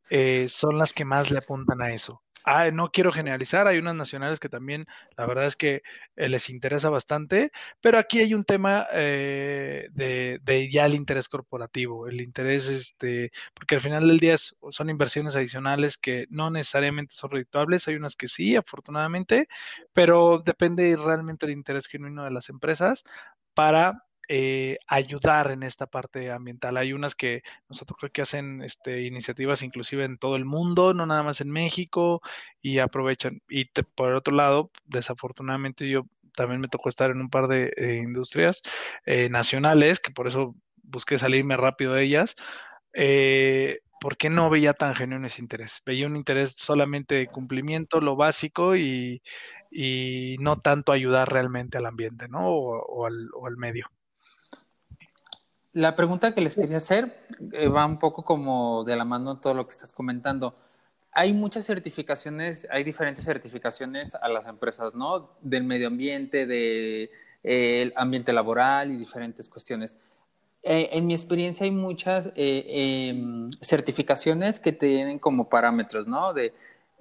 [0.09, 2.21] eh, son las que más le apuntan a eso.
[2.43, 5.83] Ah, no quiero generalizar, hay unas nacionales que también la verdad es que
[6.15, 7.51] eh, les interesa bastante,
[7.81, 13.31] pero aquí hay un tema eh, de, de, ya el interés corporativo, el interés, este,
[13.53, 18.15] porque al final del día son inversiones adicionales que no necesariamente son redituables, hay unas
[18.15, 19.47] que sí, afortunadamente,
[19.93, 23.03] pero depende realmente del interés genuino de las empresas
[23.53, 26.77] para eh, ayudar en esta parte ambiental.
[26.77, 31.05] Hay unas que nosotros creo que hacen este, iniciativas inclusive en todo el mundo, no
[31.05, 32.21] nada más en México,
[32.61, 33.41] y aprovechan.
[33.49, 36.03] Y te, por otro lado, desafortunadamente yo
[36.37, 38.61] también me tocó estar en un par de eh, industrias
[39.05, 42.35] eh, nacionales, que por eso busqué salirme rápido de ellas.
[42.93, 45.81] Eh, porque no veía tan genuino ese interés.
[45.85, 49.21] Veía un interés solamente de cumplimiento, lo básico, y,
[49.69, 52.47] y no tanto ayudar realmente al ambiente, ¿no?
[52.49, 53.87] O, o, al, o al medio.
[55.73, 57.15] La pregunta que les quería hacer
[57.53, 60.55] eh, va un poco como de la mano todo lo que estás comentando.
[61.13, 65.31] Hay muchas certificaciones, hay diferentes certificaciones a las empresas, ¿no?
[65.41, 67.09] Del medio ambiente, del
[67.43, 69.97] de, ambiente laboral y diferentes cuestiones.
[70.63, 76.33] Eh, en mi experiencia hay muchas eh, eh, certificaciones que tienen como parámetros, ¿no?
[76.33, 76.53] De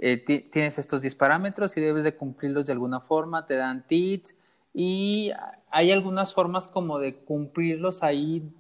[0.03, 4.35] eh, tienes estos 10 parámetros y debes de cumplirlos de alguna forma, te dan tips
[4.73, 5.31] y
[5.71, 8.51] hay algunas formas como de cumplirlos ahí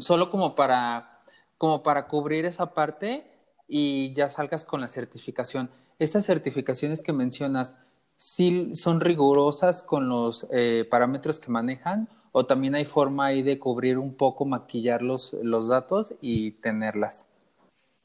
[0.00, 1.20] solo como para,
[1.58, 3.26] como para cubrir esa parte
[3.68, 5.70] y ya salgas con la certificación.
[5.98, 7.76] Estas certificaciones que mencionas,
[8.16, 12.08] ¿sí son rigurosas con los eh, parámetros que manejan?
[12.32, 17.26] ¿O también hay forma ahí de cubrir un poco, maquillar los, los datos y tenerlas?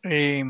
[0.03, 0.43] Eh,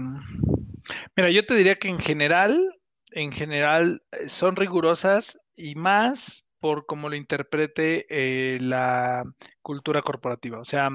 [1.16, 2.76] mira, yo te diría que en general,
[3.12, 9.24] en general eh, son rigurosas y más por cómo lo interprete eh, la
[9.62, 10.60] cultura corporativa.
[10.60, 10.90] O sea,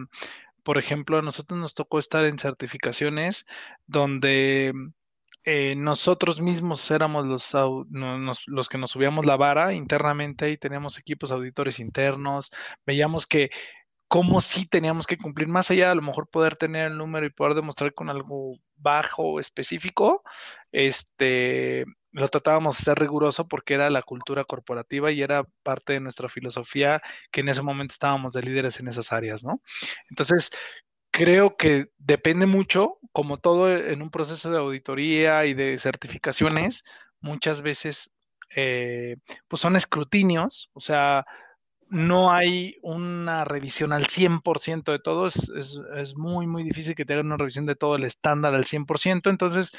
[0.63, 3.47] por ejemplo, a nosotros nos tocó estar en certificaciones
[3.87, 4.73] donde
[5.45, 7.53] eh, nosotros mismos éramos los,
[8.47, 12.51] los que nos subíamos la vara internamente y teníamos equipos auditores internos,
[12.87, 13.51] veíamos que
[14.09, 17.31] cómo sí teníamos que cumplir, más allá a lo mejor poder tener el número y
[17.31, 20.23] poder demostrar con algo bajo específico,
[20.73, 26.01] este, lo tratábamos de ser riguroso porque era la cultura corporativa y era parte de
[26.01, 29.61] nuestra filosofía que en ese momento estábamos de líderes en esas áreas, ¿no?
[30.11, 30.51] Entonces,
[31.11, 36.85] creo que depende mucho, como todo en un proceso de auditoría y de certificaciones,
[37.21, 38.11] muchas veces
[38.55, 39.17] eh,
[39.49, 41.25] pues son escrutinios, o sea,
[41.91, 47.05] no hay una revisión al 100% de todo, es, es, es, muy, muy difícil que
[47.05, 49.73] te hagan una revisión de todo el estándar al 100%, entonces,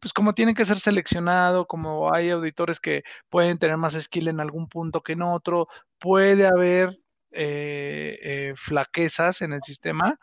[0.00, 4.40] pues como tiene que ser seleccionado, como hay auditores que pueden tener más skill en
[4.40, 6.98] algún punto que en otro, puede haber
[7.32, 10.18] eh, eh, flaquezas en el sistema,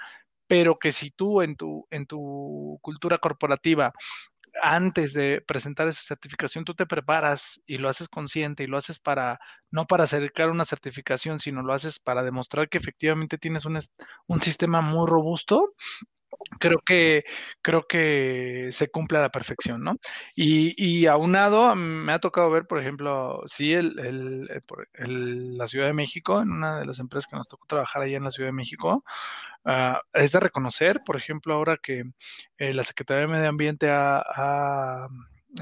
[0.48, 3.94] pero que si tú en tu, en tu cultura corporativa
[4.62, 9.00] antes de presentar esa certificación tú te preparas y lo haces consciente y lo haces
[9.00, 9.40] para,
[9.72, 13.80] no para acercar una certificación, sino lo haces para demostrar que efectivamente tienes un,
[14.28, 15.74] un sistema muy robusto,
[16.60, 17.24] creo que
[17.62, 19.96] creo que se cumple a la perfección, ¿no?
[20.36, 25.88] Y, y aunado, me ha tocado ver, por ejemplo, sí, el, el, el, la Ciudad
[25.88, 28.50] de México, en una de las empresas que nos tocó trabajar allá en la Ciudad
[28.50, 29.04] de México,
[29.66, 32.04] uh, es de reconocer, por ejemplo, ahora que
[32.58, 35.08] eh, la Secretaría de Medio Ambiente ha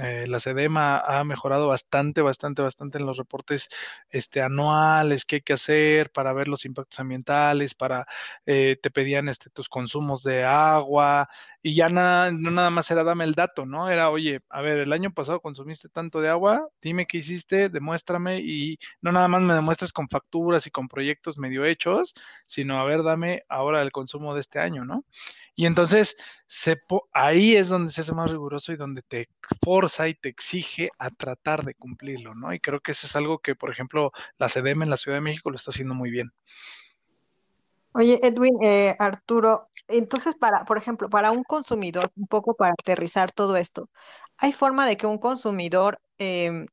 [0.02, 3.70] eh, la SEDEMA ha mejorado bastante, bastante, bastante en los reportes
[4.10, 8.06] este, anuales que hay que hacer para ver los impactos ambientales, para
[8.46, 11.30] eh, te pedían este, tus consumos de agua
[11.62, 13.90] y ya nada, no nada más era dame el dato, ¿no?
[13.90, 18.40] Era, oye, a ver, el año pasado consumiste tanto de agua, dime qué hiciste, demuéstrame
[18.40, 22.14] y no nada más me demuestres con facturas y con proyectos medio hechos,
[22.46, 25.06] sino a ver, dame ahora el consumo de este año, ¿no?
[25.60, 26.78] Y entonces se
[27.14, 29.28] ahí es donde se hace más riguroso y donde te
[29.66, 32.54] forza y te exige a tratar de cumplirlo, ¿no?
[32.54, 35.22] Y creo que eso es algo que, por ejemplo, la CDM en la Ciudad de
[35.22, 36.32] México lo está haciendo muy bien.
[37.94, 43.32] Oye, Edwin, eh, Arturo, entonces para, por ejemplo, para un consumidor, un poco para aterrizar
[43.32, 43.90] todo esto,
[44.38, 46.68] ¿hay forma de que un consumidor eh,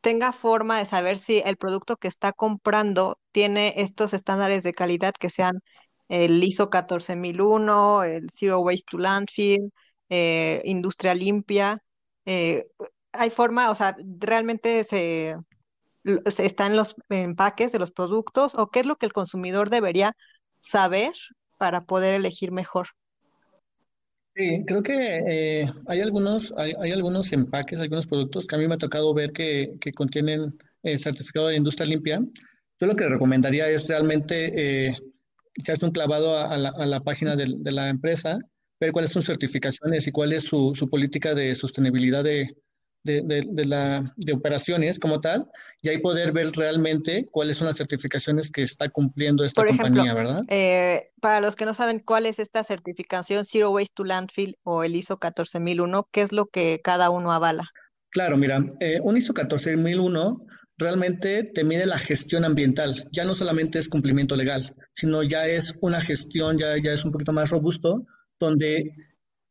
[0.00, 5.12] tenga forma de saber si el producto que está comprando tiene estos estándares de calidad
[5.12, 5.60] que sean
[6.08, 9.72] el ISO 14001, el Zero Waste to Landfill,
[10.08, 11.82] eh, Industria Limpia.
[12.24, 12.66] Eh,
[13.12, 15.36] hay forma, o sea, realmente se,
[16.04, 20.16] está en los empaques de los productos o qué es lo que el consumidor debería
[20.60, 21.12] saber
[21.58, 22.88] para poder elegir mejor.
[24.34, 28.68] Sí, creo que eh, hay algunos, hay, hay, algunos empaques, algunos productos que a mí
[28.68, 30.56] me ha tocado ver que, que contienen
[30.96, 32.22] certificado de industria limpia.
[32.80, 34.96] Yo lo que recomendaría es realmente
[35.58, 38.38] echarse un clavado a, la, a la, página de, de, la empresa,
[38.80, 42.56] ver cuáles son sus certificaciones y cuál es su, su política de sostenibilidad de,
[43.04, 45.44] de, la, de operaciones como tal,
[45.82, 50.14] y ahí poder ver realmente cuáles son las certificaciones que está cumpliendo esta Por compañía,
[50.14, 50.42] ¿verdad?
[50.48, 54.84] Eh, para los que no saben cuál es esta certificación Zero Waste to Landfill o
[54.84, 57.70] el ISO 14001, ¿qué es lo que cada uno avala?
[58.10, 60.46] Claro, mira, eh, un ISO 14001
[60.78, 63.08] realmente te mide la gestión ambiental.
[63.12, 67.12] Ya no solamente es cumplimiento legal, sino ya es una gestión, ya, ya es un
[67.12, 68.06] poquito más robusto,
[68.38, 68.94] donde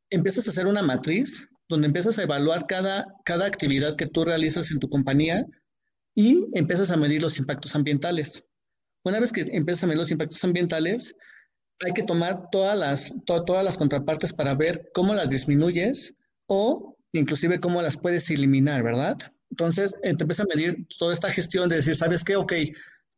[0.09, 4.71] empiezas a hacer una matriz, donde empiezas a evaluar cada, cada actividad que tú realizas
[4.71, 5.45] en tu compañía
[6.15, 8.47] y empiezas a medir los impactos ambientales.
[9.03, 11.15] Una vez que empiezas a medir los impactos ambientales,
[11.85, 16.15] hay que tomar todas las, todas las contrapartes para ver cómo las disminuyes
[16.47, 19.17] o inclusive cómo las puedes eliminar, ¿verdad?
[19.57, 22.35] Entonces, te empieza a medir toda esta gestión de decir, ¿sabes qué?
[22.35, 22.53] Ok,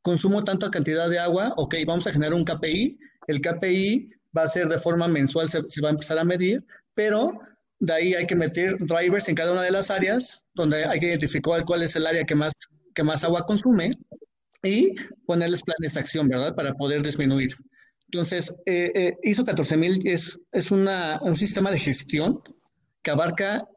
[0.01, 2.97] consumo tanta cantidad de agua, ok, vamos a generar un KPI.
[3.27, 6.65] El KPI va a ser de forma mensual, se, se va a empezar a medir,
[6.93, 7.37] pero
[7.79, 11.07] de ahí hay que meter drivers en cada una de las áreas, donde hay que
[11.07, 12.53] identificar cuál es el área que más,
[12.95, 13.91] que más agua consume
[14.63, 16.55] y ponerles planes de acción, ¿verdad?
[16.55, 17.51] Para poder disminuir.
[18.05, 22.41] Entonces, eh, eh, ISO 14000 es, es una, un sistema de gestión
[23.01, 23.67] que abarca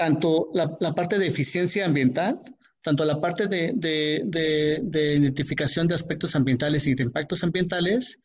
[0.00, 2.40] tanto la, la, parte de eficiencia ambiental,
[2.82, 8.18] tanto la parte de, de, de, de, identificación de aspectos ambientales y de impactos ambientales,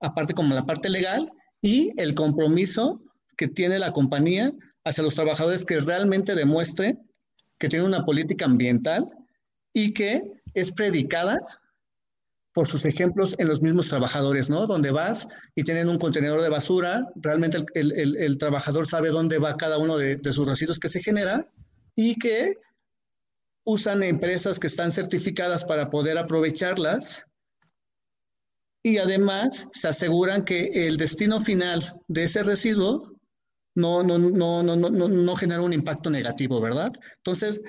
[0.00, 1.30] aparte como la parte legal
[1.62, 3.00] y el compromiso
[3.36, 4.50] que tiene la compañía
[4.84, 6.96] hacia los trabajadores que realmente demuestre
[7.60, 9.04] que tiene una política ambiental
[9.72, 10.20] y que
[10.54, 11.38] es predicada
[12.52, 14.66] por sus ejemplos en los mismos trabajadores, ¿no?
[14.66, 19.78] Donde vas y tienen un contenedor de basura, realmente el, trabajador sabe dónde va cada
[19.78, 21.46] uno de, de, sus residuos que se genera
[21.94, 22.56] y que
[23.64, 27.26] usan empresas que están certificadas para poder aprovecharlas
[28.82, 33.12] y además se aseguran que el destino final de ese residuo
[33.74, 36.92] no, no, no, no, no, no genera un impacto negativo, ¿verdad?
[37.18, 37.60] Entonces,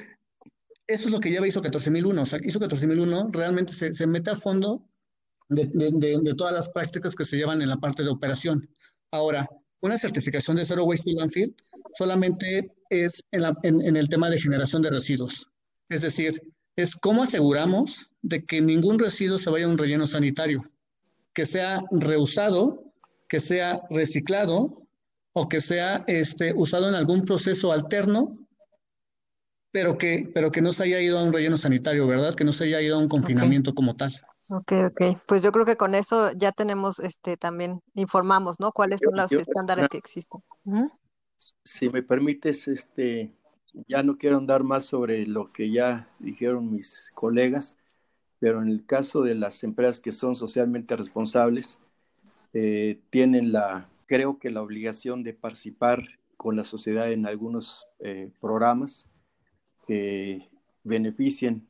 [0.94, 2.22] eso es lo que lleva ISO 14001.
[2.22, 4.88] O sea, ISO 14001 realmente se, se mete a fondo
[5.52, 8.70] de, todas las prácticas que se llevan en la parte de operación.
[9.12, 9.48] Ahora,
[9.82, 11.56] una certificación de Zero Waste to Landfill
[11.94, 15.48] solamente es en, el tema de generación de residuos.
[15.90, 16.42] Es decir,
[16.76, 20.64] es cómo aseguramos de que ningún residuo se vaya a un relleno sanitario,
[21.34, 22.94] que sea reusado,
[23.28, 24.88] que sea reciclado
[25.34, 28.41] o que sea este, usado en algún proceso alterno
[29.72, 32.36] pero que, pero que no se haya ido a un relleno sanitario, ¿verdad?
[32.36, 33.76] Que no se haya ido a un confinamiento okay.
[33.76, 34.12] como tal.
[34.50, 35.02] Ok, ok.
[35.26, 38.72] Pues yo creo que con eso ya tenemos, este, también informamos, ¿no?
[38.74, 40.42] ¿Cuáles son los yo, estándares que existen?
[41.64, 43.34] Si me permites, este,
[43.88, 47.78] ya no quiero andar más sobre lo que ya dijeron mis colegas,
[48.40, 51.80] pero en el caso de las empresas que son socialmente responsables,
[52.54, 58.30] eh, tienen la, creo que la obligación de participar con la sociedad en algunos eh,
[58.42, 59.06] programas
[59.88, 60.50] que
[60.84, 61.68] beneficien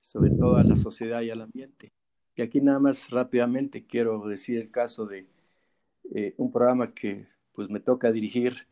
[0.00, 1.92] sobre todo a la sociedad y al ambiente.
[2.34, 5.26] Y aquí nada más rápidamente quiero decir el caso de
[6.14, 8.66] eh, un programa que pues me toca dirigir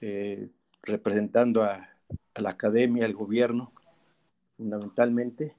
[0.00, 0.48] eh,
[0.82, 1.88] representando a,
[2.34, 3.72] la academia, al gobierno,
[4.56, 5.54] fundamentalmente,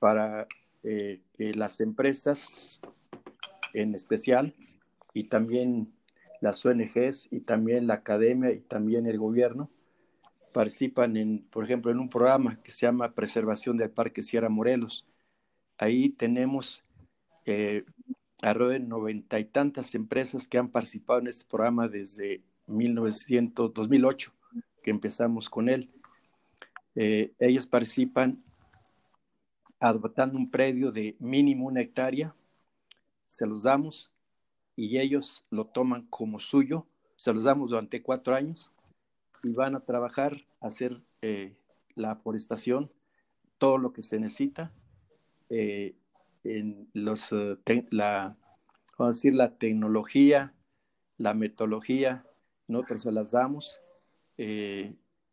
[0.00, 0.46] para
[0.82, 2.80] que las empresas
[3.72, 4.54] en especial
[5.12, 5.92] y también
[6.40, 9.70] las ONGs y también la academia y también el gobierno
[10.54, 15.04] participan en, por ejemplo, en un programa que se llama Preservación del Parque Sierra Morelos.
[15.76, 16.84] Ahí tenemos
[17.44, 17.84] eh,
[18.40, 24.32] alrededor de noventa y tantas empresas que han participado en este programa desde 1900, 2008,
[24.80, 25.90] que empezamos con él.
[26.94, 28.40] Eh, ellos participan
[29.80, 32.32] adoptando un predio de mínimo una hectárea,
[33.26, 34.12] se los damos
[34.76, 36.86] y ellos lo toman como suyo,
[37.16, 38.70] se los damos durante cuatro años
[39.44, 41.56] y van a trabajar, a hacer eh,
[41.94, 42.90] la forestación,
[43.58, 44.72] todo lo que se necesita,
[45.48, 45.94] eh,
[46.42, 48.36] en los, eh, la,
[48.98, 50.54] vamos a decir, la tecnología,
[51.18, 52.26] la metodología,
[52.66, 53.80] nosotros se las damos,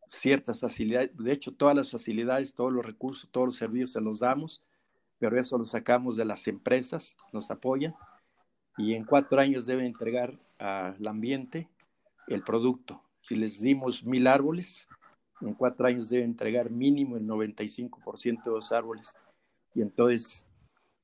[0.08, 4.20] ciertas facilidades, de hecho todas las facilidades, todos los recursos, todos los servicios se los
[4.20, 4.62] damos,
[5.18, 7.96] pero eso lo sacamos de las empresas, nos apoyan
[8.78, 11.68] y en cuatro años deben entregar al ambiente
[12.28, 13.02] el producto.
[13.22, 14.88] Si les dimos mil árboles,
[15.42, 19.18] en cuatro años deben entregar mínimo el 95% de los árboles.
[19.74, 20.48] Y entonces,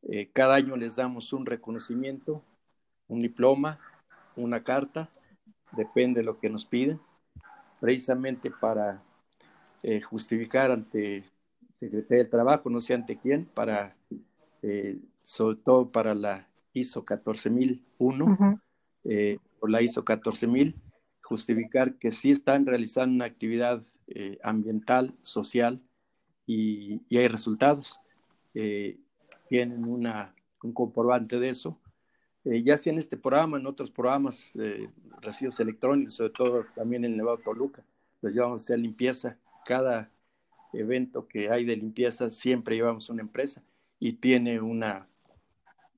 [0.03, 2.43] eh, cada año les damos un reconocimiento,
[3.07, 3.79] un diploma,
[4.35, 5.09] una carta,
[5.71, 6.99] depende de lo que nos piden,
[7.79, 9.01] precisamente para
[9.83, 11.23] eh, justificar ante
[11.73, 13.95] Secretaría del Trabajo, no sé ante quién, para,
[14.63, 18.61] eh, sobre todo para la ISO 14001
[19.03, 20.73] eh, o la ISO 14000,
[21.27, 25.81] justificar que sí están realizando una actividad eh, ambiental, social
[26.45, 27.99] y, hay resultados.
[28.53, 28.97] Eh,
[29.49, 31.79] tienen una, un comprobante de eso.
[32.43, 34.57] ya sea en este programa, en otros programas,
[35.21, 37.83] residuos electrónicos, sobre todo también en Nevado Toluca,
[38.21, 39.37] los llevamos a hacer limpieza.
[39.65, 40.09] Cada
[40.73, 43.63] evento que hay de limpieza siempre llevamos una empresa
[43.99, 45.07] y tiene una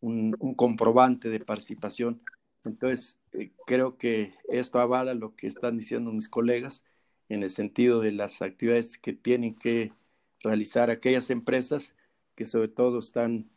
[0.01, 2.21] un, comprobante de participación.
[2.63, 6.83] Entonces, eh, creo que esto avala lo que están diciendo mis colegas
[7.29, 9.93] en el sentido de las actividades que tienen que
[10.41, 11.95] realizar aquellas empresas
[12.35, 13.49] que sobre todo están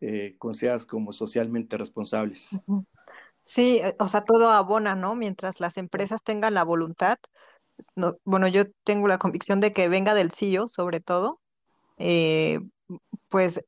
[0.00, 2.50] eh, consideradas como socialmente responsables.
[3.40, 5.14] Sí, eh, o sea, todo abona, ¿no?
[5.14, 7.18] Mientras las empresas tengan la voluntad.
[7.96, 11.40] No, bueno, yo tengo la convicción de que venga del CEO, sobre todo,
[13.28, 13.60] pues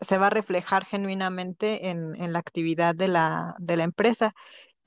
[0.00, 4.34] se va a reflejar genuinamente en, en la actividad de la, de la empresa.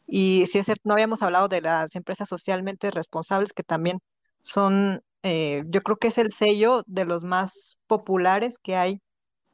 [0.08, 4.00] Y si es cierto, no habíamos hablado de las empresas socialmente responsables, que también
[4.42, 9.02] son, eh, yo creo que es el sello de los más populares que hay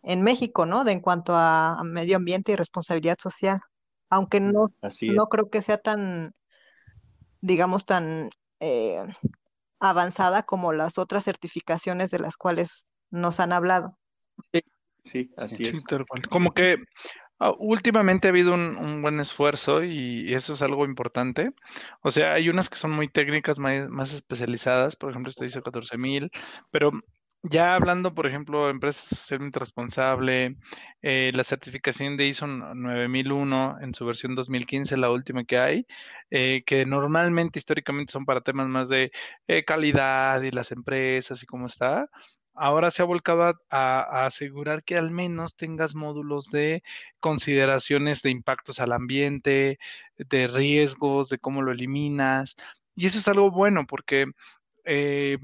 [0.03, 0.83] en México, ¿no?
[0.83, 3.59] De en cuanto a, medio ambiente y responsabilidad social.
[4.09, 6.33] Aunque no, no creo que sea tan,
[7.41, 8.29] digamos, tan
[8.59, 9.03] eh,
[9.79, 13.97] avanzada como las otras certificaciones de las cuales nos han hablado.
[14.53, 14.61] Sí,
[15.07, 15.83] Sí, así es.
[16.29, 16.77] Como que
[17.39, 21.51] ah, últimamente ha habido un, buen esfuerzo y, eso es algo importante.
[22.01, 26.29] O sea, hay unas que son muy técnicas, más, especializadas, por ejemplo, esto dice 14.000,
[26.71, 26.91] pero
[27.43, 30.57] ya hablando, por ejemplo, de empresas socialmente responsable,
[31.01, 35.85] eh, la certificación de ISO 9001 en su versión 2015, la última que hay,
[36.31, 39.11] eh, que normalmente históricamente son para temas más de
[39.47, 42.09] eh, calidad y las empresas y cómo está
[42.57, 46.83] ahora se ha volcado a, asegurar que al menos tengas módulos de
[47.19, 49.79] consideraciones de impactos al ambiente,
[50.17, 52.55] de riesgos, de cómo lo eliminas.
[52.95, 54.25] Y eso es algo bueno porque
[54.85, 55.37] eh,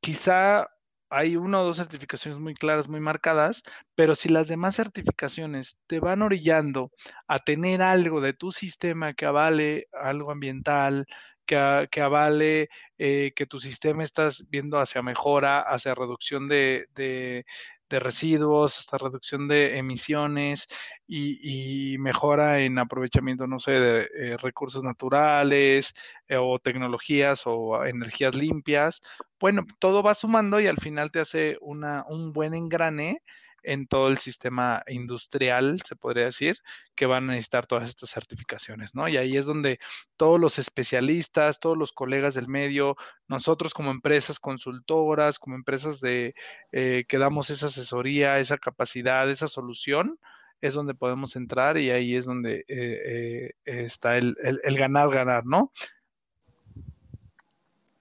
[0.00, 0.68] quizá
[1.10, 3.62] hay una o dos certificaciones muy claras, muy marcadas,
[3.94, 6.90] pero si las demás certificaciones te van orillando
[7.28, 11.06] a tener algo de tu sistema que avale algo ambiental,
[11.46, 12.68] que, avale
[12.98, 17.44] eh, que tu sistema estás viendo hacia mejora, hacia reducción de, de,
[17.88, 20.66] residuos, hasta reducción de emisiones
[21.06, 25.94] y, mejora en aprovechamiento, no sé, de eh, recursos naturales
[26.28, 29.00] eh, o tecnologías o energías limpias.
[29.40, 33.22] Bueno, todo va sumando y al final te hace una, un buen engrane
[33.66, 36.58] en todo el sistema industrial, se podría decir,
[36.94, 39.08] que van a necesitar todas estas certificaciones, ¿no?
[39.08, 39.78] Y ahí es donde
[40.16, 42.96] todos los especialistas, todos los colegas del medio,
[43.28, 46.34] nosotros como empresas consultoras, como empresas de
[46.72, 50.18] eh, que damos esa asesoría, esa capacidad, esa solución,
[50.60, 55.44] es donde podemos entrar y ahí es donde eh, eh, está el, el, ganar, ganar,
[55.44, 55.72] ¿no?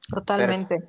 [0.08, 0.88] Totalmente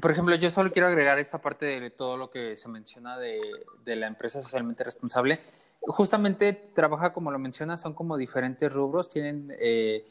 [0.00, 3.40] por ejemplo, yo solo quiero agregar esta parte de todo lo que se menciona de,
[3.84, 5.40] la empresa socialmente responsable.
[5.80, 10.06] justamente trabaja, como lo mencionas, son como diferentes rubros, tienen eh,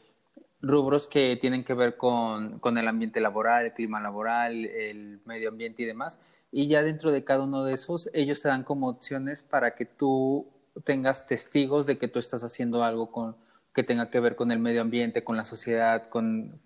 [0.62, 5.84] rubros que tienen que ver con, el ambiente laboral, el clima laboral, el medio ambiente
[5.84, 6.20] y demás.
[6.52, 9.86] Y ya dentro de cada uno de esos, ellos te dan como opciones para que
[9.86, 10.48] tú
[10.84, 13.36] tengas testigos de que tú estás haciendo algo con,
[13.76, 16.60] que tenga que ver con el medio ambiente, con la sociedad, con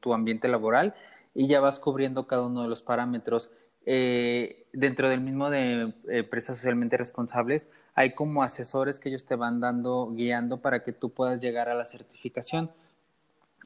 [0.00, 0.94] tu ambiente laboral,
[1.34, 3.50] y ya vas cubriendo cada uno de los parámetros.
[3.86, 9.60] Eh, dentro del mismo de empresas socialmente responsables, hay como asesores que ellos te van
[9.60, 12.70] dando, guiando para que tú puedas llegar a la certificación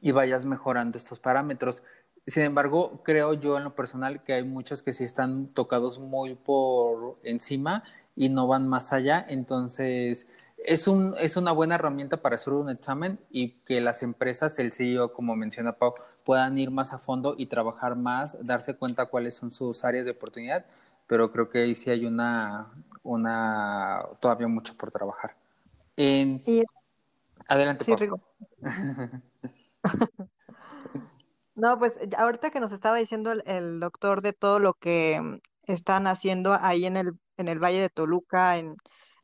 [0.01, 1.83] y vayas mejorando estos parámetros.
[2.25, 6.35] Sin embargo, creo yo en lo personal que hay muchos que sí están tocados muy
[6.35, 7.83] por encima
[8.15, 9.25] y no van más allá.
[9.27, 14.57] Entonces, es, un, es una buena herramienta para hacer un examen y que las empresas,
[14.59, 19.07] el CEO, como menciona Pau, puedan ir más a fondo y trabajar más, darse cuenta
[19.07, 20.65] cuáles son sus áreas de oportunidad,
[21.07, 22.71] pero creo que ahí sí hay una,
[23.03, 25.35] una todavía mucho por trabajar.
[25.95, 26.43] En...
[27.47, 27.83] Adelante.
[27.83, 28.21] Sí, Rigo.
[31.55, 35.21] no, pues ahorita que nos estaba diciendo el, el, doctor de todo lo que
[35.63, 38.77] están haciendo ahí en el, en el Valle de Toluca, en,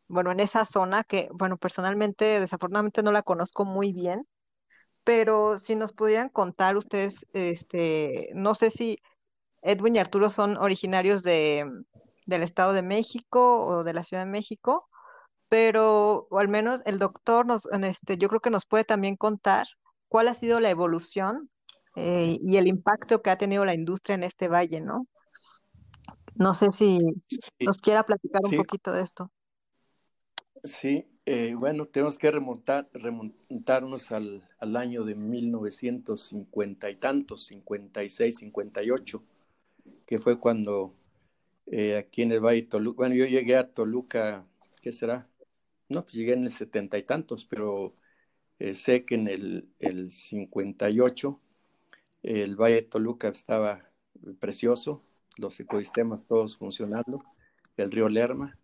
[0.08, 4.28] bueno, en esa zona que, bueno, personalmente, desafortunadamente no la conozco muy bien,
[5.04, 9.00] pero si nos pudieran contar ustedes, este, no sé si
[9.62, 11.66] Edwin y Arturo son originarios de,
[12.26, 14.88] del Estado de México o de la Ciudad de México,
[15.50, 19.68] pero o al menos el doctor nos, este, yo creo que nos puede también contar
[20.08, 21.50] cuál ha sido la evolución
[21.96, 25.08] eh, y el impacto que ha tenido la industria en este valle, ¿no?
[26.36, 27.00] No sé si
[27.60, 29.32] nos quiera platicar un poquito de esto.
[30.64, 38.36] Sí, eh, bueno, tenemos que remontar, remontarnos al, al, año de 1950 y tantos, 56,
[38.38, 39.24] 58,
[40.08, 40.96] que fue cuando
[41.68, 44.48] eh, aquí en el Valle de Toluca, bueno, yo llegué a Toluca,
[44.82, 45.28] ¿qué será?
[45.88, 47.94] No, pues llegué en el setenta y tantos, pero
[48.60, 51.40] eh, sé que en el, el 58
[52.24, 53.92] el Valle de Toluca estaba
[54.40, 55.04] precioso,
[55.38, 57.24] los ecosistemas todos funcionando,
[57.78, 58.59] el río Lerma,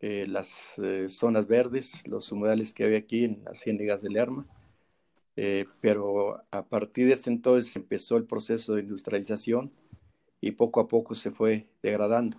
[0.00, 4.46] eh, las eh, zonas verdes, los humedales que había aquí en las ciénegas de Lerma.
[5.36, 9.70] Eh, pero a partir de ese entonces empezó el proceso de industrialización
[10.40, 12.36] y poco a poco se fue degradando.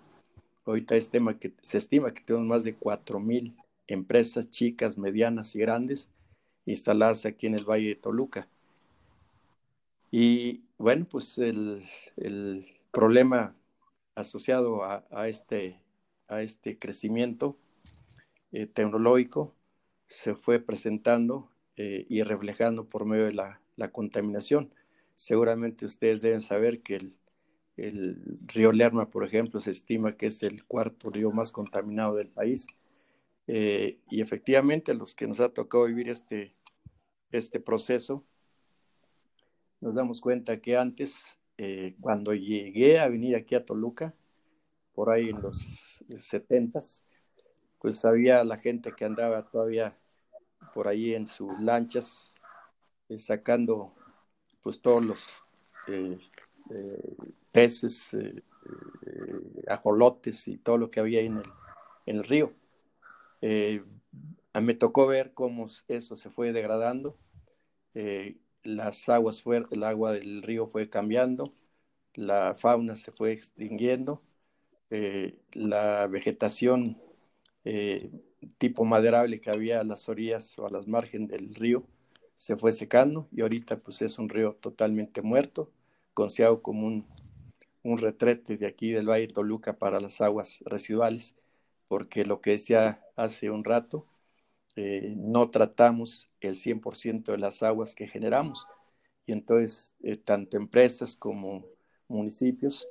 [0.66, 3.56] Ahorita es tema que se estima que tenemos más de 4.000
[3.88, 6.10] empresas chicas, medianas y grandes
[6.66, 8.48] instaladas aquí en el Valle de Toluca.
[10.12, 11.84] Y bueno, pues el,
[12.18, 13.56] el problema
[14.16, 15.80] asociado a, a, este
[16.30, 17.58] a este crecimiento
[18.52, 19.56] eh, tecnológico
[20.08, 23.62] se fue presentando eh, y reflejando por medio de la,
[23.92, 24.74] contaminación.
[25.16, 27.20] Seguramente ustedes deben saber que el,
[28.46, 32.68] río Lerma, por ejemplo, se estima que es el cuarto río más contaminado del país.
[33.48, 36.56] Eh, y efectivamente, a los que nos ha tocado vivir este,
[37.32, 38.26] este proceso,
[39.80, 41.40] nos damos cuenta que antes,
[42.02, 44.14] cuando llegué a venir aquí a Toluca,
[45.00, 47.06] por ahí en los setentas,
[47.80, 49.98] pues había la gente que andaba todavía
[50.74, 52.36] por ahí en sus lanchas,
[53.08, 53.96] eh, sacando
[54.62, 55.44] pues todos los
[55.88, 56.20] eh,
[56.72, 57.16] eh,
[57.50, 58.18] peces,
[59.70, 61.50] ajolotes y todo lo que había en el,
[62.06, 62.54] en el río.
[63.42, 67.18] me tocó ver cómo eso se fue degradando,
[68.64, 71.54] las aguas fue, el agua del río fue cambiando,
[72.16, 74.22] la fauna se fue extinguiendo
[74.92, 77.00] eh, la vegetación
[77.64, 78.10] eh,
[78.58, 81.86] tipo maderable que había a las orillas o a las márgenes del río
[82.36, 85.72] se fue secando y ahorita pues es un río totalmente muerto,
[86.14, 87.06] considerado como un,
[87.84, 91.36] un retrete de aquí del Valle de Toluca para las aguas residuales,
[91.88, 94.08] porque lo que decía hace un rato,
[94.76, 98.68] eh, no tratamos el 100% de las aguas que generamos.
[99.26, 101.66] Y entonces tanto empresas como
[102.08, 102.88] municipios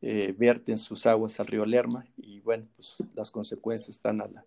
[0.00, 4.44] eh, vierten sus aguas al río Lerma y bueno, pues las consecuencias están a la,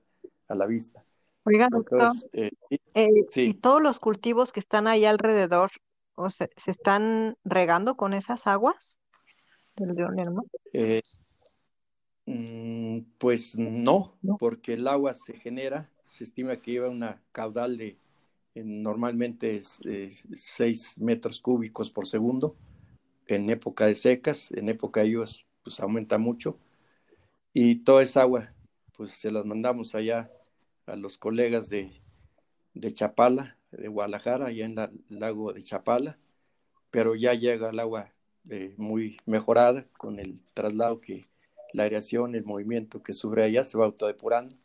[0.48, 1.04] a la vista.
[1.46, 2.52] Oiga, doctor, eh,
[2.94, 5.72] eh, ¿y todos los cultivos que están ahí alrededor
[6.16, 8.98] o se, se están regando con esas aguas
[9.76, 10.44] del río Lerma?
[12.26, 17.98] Mm, pues no, porque el agua se genera, se estima que lleva una caudal de
[18.56, 19.82] normalmente es,
[20.34, 22.56] 6 metros cúbicos por segundo
[23.28, 26.60] en época de secas, en época de lluvias, pues aumenta mucho.
[27.54, 28.54] Y toda esa agua,
[28.96, 30.32] pues se las mandamos allá
[30.86, 31.92] a los colegas de,
[32.74, 36.18] de Chapala, de Guadalajara, allá en el lago de Chapala,
[36.90, 38.12] pero ya llega el agua
[38.50, 41.30] eh, muy mejorada con el traslado que
[41.74, 44.56] la aireación, el movimiento que sube allá se va autodepurando.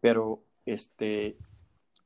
[0.00, 1.36] pero este,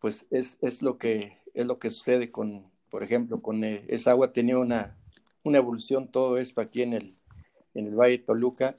[0.01, 4.13] pues es, es, lo que, es lo que sucede con, por ejemplo, con eh, esa
[4.13, 4.97] agua tenía una,
[5.43, 7.13] una evolución, todo esto aquí en el,
[7.75, 8.75] en el Valle de Toluca,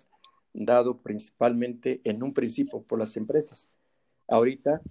[0.53, 3.69] dado principalmente en un principio por las empresas.
[4.27, 4.81] Ahorita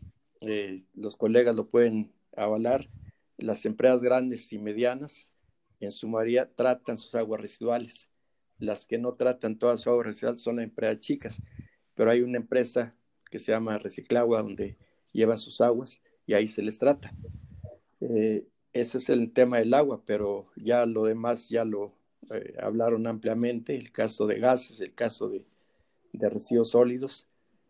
[0.40, 2.88] eh, los colegas lo pueden avalar,
[3.36, 5.30] las empresas grandes y medianas
[5.80, 8.08] en su mayoría tratan sus aguas residuales.
[8.58, 11.42] Las que no tratan todas sus aguas residuales son las empresas chicas,
[11.94, 12.94] pero hay una empresa
[13.30, 14.76] que se llama Reciclagua donde
[15.12, 17.12] llevan sus aguas y ahí se les trata.
[18.00, 21.92] Eh, ese es el tema del agua, pero ya lo demás ya lo
[22.30, 25.44] eh, hablaron ampliamente, el caso de gases, el caso de,
[26.12, 27.26] de residuos sólidos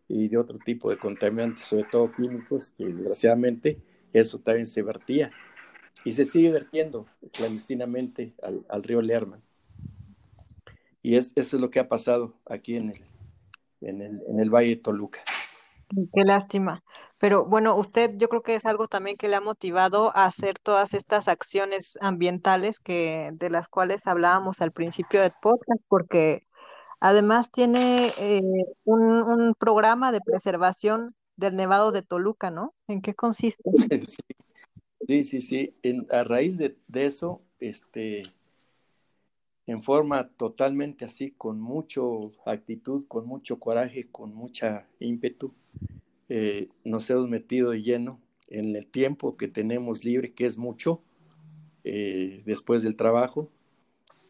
[0.09, 3.81] y de otro tipo de contaminantes, sobre todo químicos, que desgraciadamente
[4.13, 5.31] eso también se vertía
[6.05, 9.43] y se sigue vertiendo clandestinamente al, río Lerman.
[11.03, 13.01] Y es, eso es lo que ha pasado aquí en el,
[13.81, 15.21] en el, en el Valle de Toluca.
[15.91, 16.83] Qué lástima.
[17.19, 20.59] Pero bueno, usted yo creo que es algo también que le ha motivado a hacer
[20.59, 26.47] todas estas acciones ambientales que de las cuales hablábamos al principio del podcast, porque
[27.01, 28.43] además tiene eh,
[28.85, 32.75] un, un programa de preservación del Nevado de Toluca, ¿no?
[32.87, 33.63] ¿En qué consiste?
[35.09, 35.75] Sí, sí, sí.
[36.11, 38.23] a raíz de, eso, este,
[39.71, 42.01] en forma totalmente así, con mucha
[42.45, 45.55] actitud, con mucho coraje, con mucha ímpetu,
[46.29, 51.01] eh, nos hemos metido de lleno en el tiempo que tenemos libre, que es mucho,
[51.85, 53.49] eh, después del trabajo,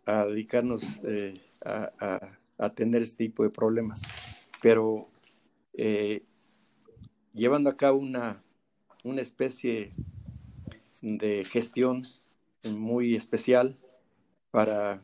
[0.05, 4.03] a dedicarnos eh, a, a, a, tener este tipo de problemas.
[4.61, 5.09] Pero
[7.32, 8.43] llevando a cabo una,
[9.05, 9.95] una especie
[11.01, 12.03] de gestión
[12.70, 13.78] muy especial
[14.51, 15.03] para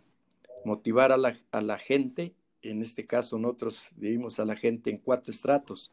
[0.66, 2.34] motivar a la, a la, gente.
[2.60, 5.92] En este caso, nosotros dividimos a la gente en cuatro estratos.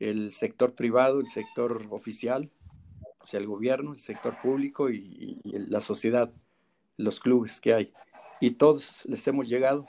[0.00, 2.50] El sector privado, el sector oficial,
[3.20, 6.32] o sea, el gobierno, el sector público y, la sociedad,
[6.96, 7.92] los clubes que hay.
[8.40, 9.86] Y todos les hemos llegado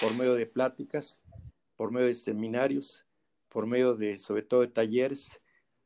[0.00, 1.20] por medio de pláticas,
[1.76, 3.04] por medio de seminarios,
[3.48, 5.42] por medio de, sobre todo, de talleres.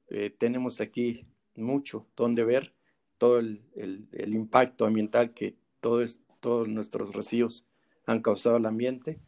[0.08, 2.74] Eh, tenemos aquí mucho donde ver
[3.16, 7.64] todo el, el, impacto ambiental que todo es, todos nuestros residuos
[8.04, 9.18] han causado al ambiente.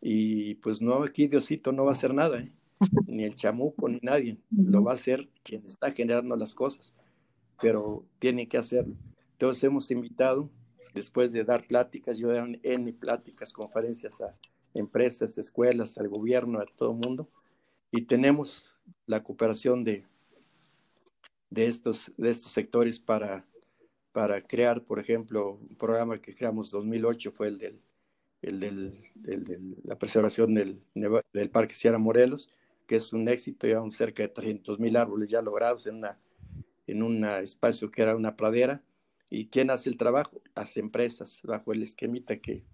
[0.00, 2.52] Y pues no, aquí Diosito no va a hacer nada, ¿eh?
[3.06, 4.38] ni el chamuco, ni nadie.
[4.50, 6.94] Lo va a hacer quien está generando las cosas,
[7.60, 8.96] pero tiene que hacerlo.
[9.32, 10.50] Entonces hemos invitado,
[10.94, 14.32] después de dar pláticas, yo he N pláticas, conferencias a
[14.74, 17.28] empresas, escuelas, al gobierno, a todo el mundo,
[17.90, 18.76] y tenemos
[19.06, 20.06] la cooperación de
[21.50, 23.46] de estos, de estos sectores para,
[24.18, 27.80] para crear, por ejemplo, un programa que creamos en 2008 fue el del,
[28.42, 30.82] el del, de la preservación del,
[31.32, 32.50] del Parque Sierra Morelos,
[32.88, 36.18] que es un éxito, llevamos cerca de 300 mil árboles ya logrados en, una,
[36.88, 38.82] en un espacio que era una pradera.
[39.30, 40.42] ¿Y quién hace el trabajo?
[40.56, 42.64] Las empresas, bajo el esquemita que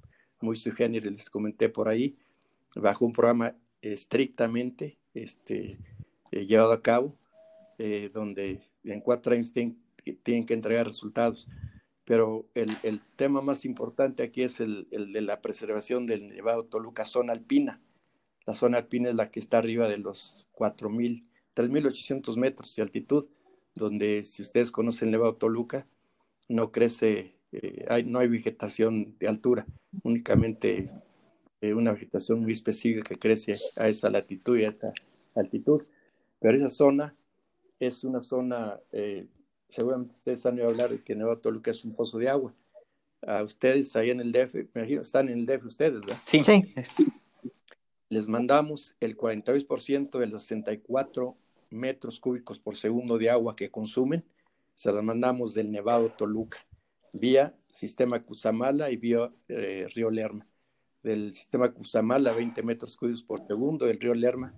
[0.41, 2.17] muy sugerido les comenté por ahí,
[2.75, 5.79] bajo un programa estrictamente este,
[6.33, 7.15] eh, llevado a cabo
[7.77, 11.49] eh, donde en cuatro años tienen, que entregar resultados.
[12.05, 16.65] Pero el, el, tema más importante aquí es el, el, de la preservación del Nevado
[16.65, 17.81] Toluca, zona alpina.
[18.47, 21.25] La zona alpina es la que está arriba de los 4.000,
[21.55, 23.31] 3.800 metros de altitud,
[23.75, 25.87] donde si ustedes conocen el Nevado Toluca,
[26.49, 29.67] no crece, eh, hay, no hay vegetación de altura,
[30.03, 30.91] únicamente
[31.65, 34.93] eh, una vegetación muy específica que crece a esa latitud y a esa
[35.35, 35.83] altitud.
[36.39, 37.17] Pero esa zona
[37.79, 39.27] es una zona, eh,
[39.75, 42.55] seguramente ustedes han oído hablar de que Nueva Toluca es un pozo de agua.
[43.27, 46.19] A ustedes ahí en el DF, me imagino, están en el DF ustedes, ¿verdad?
[46.27, 46.43] Sí.
[48.09, 51.37] Les mandamos el 42% de los 64
[51.71, 54.25] metros cúbicos por segundo de agua que consumen,
[54.77, 56.65] se las mandamos del Nevado Toluca,
[57.13, 60.47] vía sistema Cusamala y vía eh, Río Lerma.
[61.03, 64.55] Del sistema Cusamala, 20 metros cúbicos por segundo, del Río Lerma,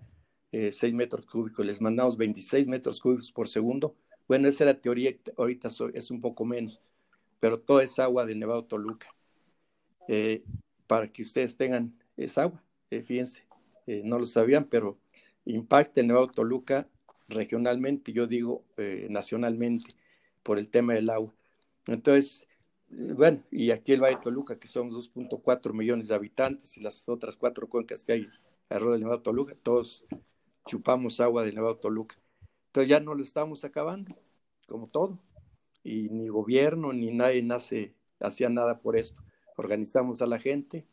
[0.52, 3.96] 6 eh, metros cúbicos, les mandamos 26 metros cúbicos por segundo.
[4.28, 6.80] Bueno, esa era teoría, ahorita es un poco menos,
[7.40, 9.08] pero todo es agua del Nevado Toluca.
[10.08, 10.42] Eh,
[10.86, 13.44] para que ustedes tengan esa agua, eh, fíjense,
[14.04, 14.98] no lo sabían, pero
[15.44, 16.88] impacta el Nevado Toluca
[17.28, 18.64] regionalmente, yo digo
[19.08, 19.94] nacionalmente,
[20.42, 21.32] por el tema del agua.
[21.86, 22.48] Entonces,
[22.88, 27.08] bueno, y aquí el Valle de Toluca, que son 2.4 millones de habitantes, y las
[27.08, 28.26] otras cuatro cuencas que hay
[28.68, 30.04] alrededor del Nevado Toluca, todos
[30.66, 32.16] chupamos agua del Nevado Toluca.
[32.76, 34.14] Entonces ya no lo estamos acabando,
[34.68, 35.18] como todo.
[35.82, 39.22] Y ni gobierno ni nadie nace, hacía nada por esto.
[39.56, 40.84] Organizamos a la gente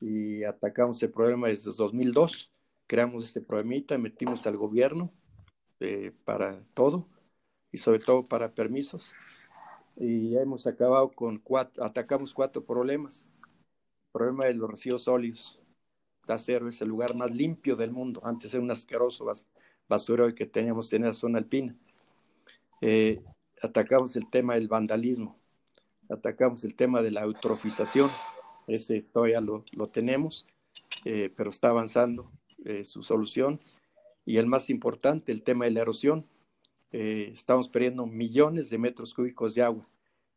[0.00, 2.54] y atacamos el problema desde 2002,
[2.86, 5.12] creamos este problemita, metimos al gobierno
[5.80, 7.06] eh, para todo
[7.70, 9.12] y sobre todo para permisos.
[9.96, 13.30] Y hemos acabado con cuatro, atacamos cuatro problemas.
[14.06, 15.62] El problema de los residuos sólidos.
[16.26, 18.22] Acero es el lugar más limpio del mundo.
[18.24, 19.26] Antes era un asqueroso
[19.90, 21.76] basurero que teníamos en la zona alpina.
[22.80, 23.20] Eh,
[23.60, 25.36] atacamos el tema del vandalismo.
[26.08, 28.08] Atacamos el tema de la eutrofización.
[28.66, 30.46] Ese todavía lo, lo tenemos,
[31.04, 32.30] eh, pero está avanzando
[32.64, 33.60] eh, su solución.
[34.24, 36.24] Y el más importante, el tema de la erosión.
[36.92, 39.86] Eh, estamos perdiendo millones de metros cúbicos de agua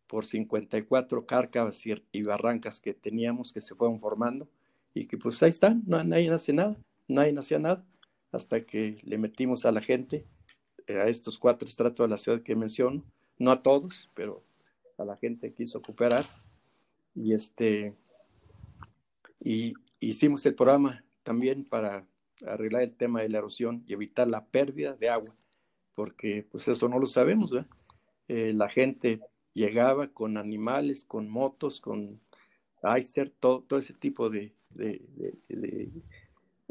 [0.06, 4.48] por 54 cárcavas y, barrancas que teníamos que se fueron formando
[4.94, 6.78] y que pues ahí están, no, nadie hace nada,
[7.08, 7.84] nadie hacía nada
[8.34, 10.26] hasta que le metimos a la gente,
[10.88, 13.06] eh, a estos cuatro estratos de la ciudad que menciono,
[13.38, 14.44] no a todos, pero
[14.98, 16.26] a la gente quiso cooperar.
[17.16, 17.96] Y este
[19.40, 22.08] y hicimos el programa también para
[22.46, 25.36] arreglar el tema de la erosión y evitar la pérdida de agua,
[25.94, 27.54] porque pues eso no lo sabemos,
[28.28, 29.22] eh, la gente
[29.54, 32.20] llegaba con animales, con motos, con
[32.98, 35.02] icer, todo, todo ese tipo de, de,
[35.50, 35.90] de,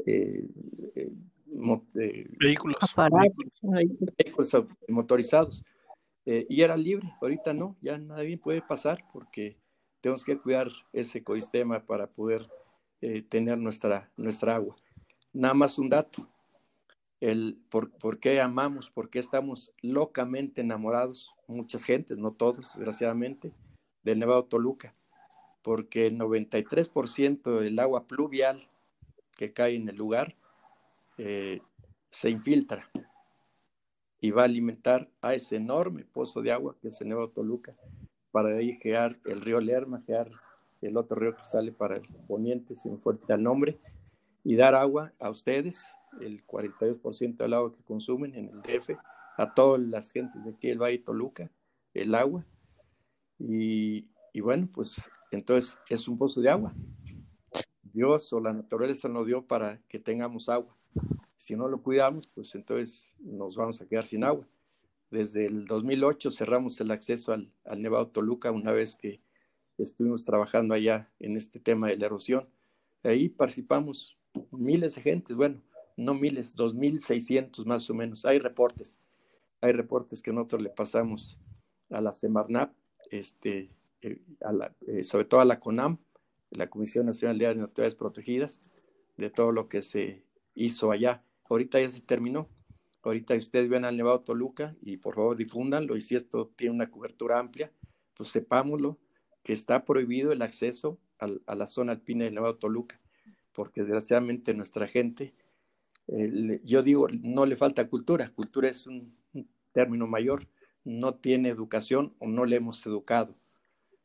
[0.05, 0.45] eh,
[1.95, 2.77] eh, vehículos.
[4.17, 5.63] vehículos motorizados.
[6.25, 9.57] y era libre, ahorita no, ya nadie puede pasar porque
[10.01, 12.49] tenemos que cuidar ese ecosistema para poder
[13.29, 14.75] tener nuestra, nuestra agua.
[15.33, 16.29] Nada más un dato,
[17.23, 23.53] el por, por, qué amamos, por qué estamos locamente enamorados, muchas gentes, no todos, desgraciadamente,
[24.03, 24.93] del Nevado Toluca,
[25.61, 28.69] porque el 93% del agua pluvial
[29.37, 30.35] que cae en el lugar
[31.17, 31.61] eh,
[32.09, 32.89] se infiltra
[34.19, 37.75] y va a alimentar a ese enorme pozo de agua que es el Nevado Toluca,
[38.31, 40.29] para ahí gear el río Lerma, gear
[40.81, 43.77] el otro río que sale para el poniente, sin fuerte al nombre,
[44.43, 45.85] y dar agua a ustedes,
[46.21, 48.97] el 42% del agua que consumen en el DF,
[49.37, 51.49] a todas las gentes de aquí del Valle Toluca,
[51.93, 52.45] el agua.
[53.39, 56.73] Y, y bueno, pues entonces es un pozo de agua.
[57.81, 60.75] Dios o la naturaleza nos dio para que tengamos agua.
[61.43, 64.47] Si no lo cuidamos, pues entonces nos vamos a quedar sin agua.
[65.11, 69.19] Desde el 2008 cerramos el acceso al, al Nevado Toluca una vez que
[69.77, 72.47] estuvimos trabajando allá en este tema de la erosión.
[73.03, 74.17] Ahí participamos
[74.51, 75.61] miles de gentes, bueno,
[75.97, 78.23] no miles, dos mil seiscientos más o menos.
[78.23, 78.97] Hay reportes,
[79.59, 81.37] hay reportes que nosotros le pasamos
[81.89, 82.73] a la Semarnap,
[83.11, 83.69] este,
[84.01, 84.21] eh,
[84.87, 85.97] eh, sobre todo a la CONAM,
[86.51, 88.61] la Comisión Nacional de Áreas Naturales Protegidas,
[89.17, 90.23] de todo lo que se
[90.55, 91.21] hizo allá.
[91.49, 92.49] Ahorita ya se terminó.
[93.01, 96.89] Ahorita ustedes ven al Nevado Toluca y por favor difúndanlo y si esto tiene una
[96.89, 97.71] cobertura amplia,
[98.13, 98.97] pues sepámoslo
[99.43, 102.99] que está prohibido el acceso a la zona alpina del Nevado Toluca
[103.53, 105.33] porque desgraciadamente nuestra gente,
[106.07, 109.15] eh, yo digo, no le falta cultura, cultura es un,
[109.71, 110.47] término mayor,
[110.83, 113.35] no tiene educación o no le hemos educado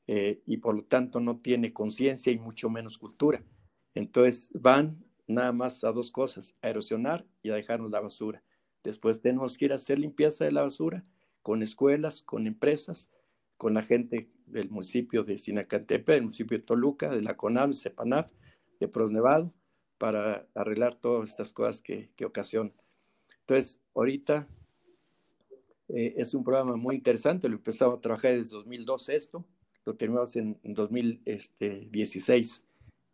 [0.06, 3.44] eh, y por lo tanto no tiene conciencia y mucho menos cultura.
[3.94, 8.42] Entonces van nada más a dos cosas, a erosionar y a dejarnos la basura.
[8.82, 11.04] Después tenemos que ir a hacer limpieza de la basura
[11.42, 13.10] con escuelas, con empresas,
[13.56, 18.32] con la gente del municipio de Sinacantepe, del municipio de Toluca, de la CONAM, CEPANAF,
[18.80, 19.52] de Prosnevado
[19.98, 22.72] para arreglar todas estas cosas que, que ocasionan.
[23.40, 24.48] Entonces, ahorita
[25.88, 29.46] eh, es un programa muy interesante, lo empezamos a trabajar desde 2012 esto,
[29.84, 32.67] lo terminamos en, 2016, este,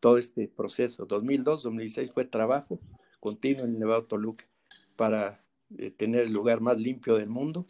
[0.04, 1.06] todo este proceso.
[1.06, 2.78] 2002, 2016 fue trabajo
[3.20, 4.44] continuo en el Nevado Toluca
[4.96, 5.42] para
[5.78, 7.64] eh, tener el lugar más limpio del mundo,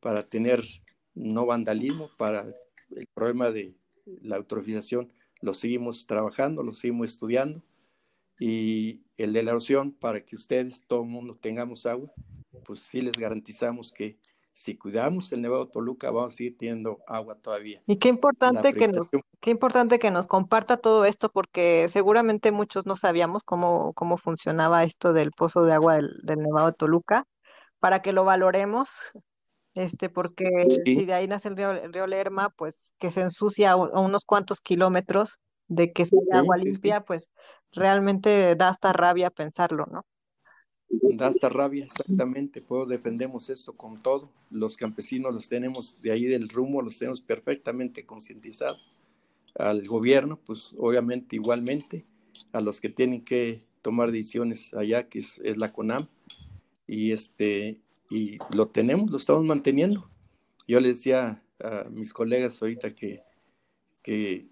[0.00, 0.64] para tener
[1.14, 2.52] no vandalismo, para
[2.96, 3.76] el problema de
[4.20, 5.12] la eutrofización
[5.42, 7.62] lo seguimos trabajando, lo seguimos estudiando
[8.40, 12.12] y el de la erosión para que ustedes, todo el mundo tengamos agua,
[12.64, 14.18] pues sí les garantizamos que
[14.52, 17.82] si cuidamos el Nevado Toluca vamos a seguir teniendo agua todavía.
[17.86, 19.08] Y qué importante que nos
[19.40, 24.84] qué importante que nos comparta todo esto porque seguramente muchos no sabíamos cómo cómo funcionaba
[24.84, 27.26] esto del pozo de agua del, del Nevado Toluca
[27.78, 28.90] para que lo valoremos
[29.74, 30.48] este, porque
[30.84, 35.38] si de ahí nace el río, Lerma, pues que se ensucia a, unos cuantos kilómetros
[35.68, 37.30] de que sea agua limpia, pues
[37.72, 40.04] realmente da hasta rabia pensarlo, ¿no?
[40.90, 44.28] Da hasta rabia, exactamente, pues defendemos esto con todo.
[44.50, 48.90] Los campesinos los tenemos de ahí del rumbo, los tenemos perfectamente concientizados.
[49.54, 52.04] Al gobierno, pues obviamente igualmente,
[52.52, 56.08] a los que tienen que tomar decisiones allá, que es, es la CONAM,
[56.86, 57.80] y este
[58.10, 60.10] y lo tenemos, lo estamos manteniendo.
[60.66, 63.22] Yo le decía a mis colegas ahorita que,
[64.02, 64.48] que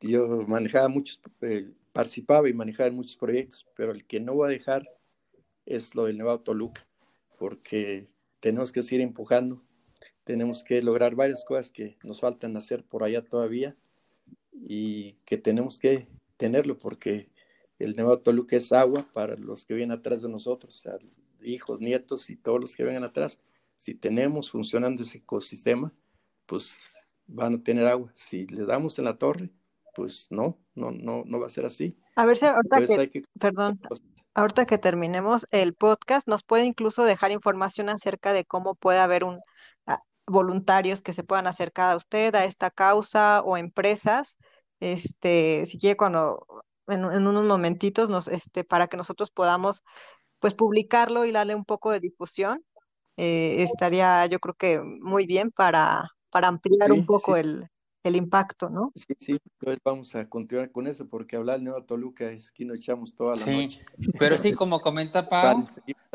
[0.00, 4.48] yo manejaba muchos, eh, participaba y manejaba en muchos proyectos, pero el que no va
[4.48, 4.88] a dejar
[5.68, 6.82] es lo del Nevado Toluca,
[7.38, 8.06] porque
[8.40, 9.62] tenemos que seguir empujando,
[10.24, 13.76] tenemos que lograr varias cosas que nos faltan hacer por allá todavía
[14.52, 17.30] y que tenemos que tenerlo porque
[17.78, 20.88] el Nevado Toluca es agua para los que vienen atrás de nosotros,
[21.42, 23.40] hijos, nietos y todos los que vengan atrás.
[23.76, 25.92] Si tenemos funcionando ese ecosistema,
[26.46, 26.96] pues
[27.26, 28.10] van a tener agua.
[28.14, 29.50] Si le damos en la torre,
[29.94, 31.96] pues no, no, no, no va a ser así.
[32.16, 33.78] A ver si ahorita que, perdón,
[34.38, 39.24] ahorita que terminemos el podcast, nos puede incluso dejar información acerca de cómo puede haber
[39.24, 39.40] un
[39.86, 44.38] ah, voluntarios que se puedan acercar a usted, a esta causa o empresas,
[44.80, 46.46] este, si quiere cuando
[46.86, 49.82] en, unos momentitos nos, este, para que nosotros podamos
[50.38, 52.64] pues publicarlo y darle un poco de difusión,
[53.16, 57.68] eh, estaría yo creo que muy bien para, para ampliar un poco el,
[58.02, 58.92] el impacto, ¿no?
[58.94, 62.64] Sí, sí, pues vamos a continuar con eso porque hablar de Nueva Toluca es que
[62.64, 63.84] nos echamos toda la sí, noche.
[64.18, 65.64] Pero sí, como comenta Pau,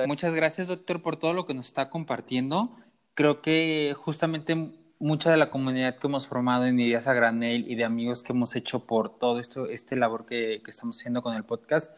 [0.08, 2.76] muchas gracias doctor por todo lo que nos está compartiendo.
[3.14, 4.56] Creo que justamente
[5.00, 8.32] mucha de la comunidad que hemos formado en Ideas a Granel y de amigos que
[8.32, 11.92] hemos hecho por todo esto, este labor que, que estamos haciendo con el podcast,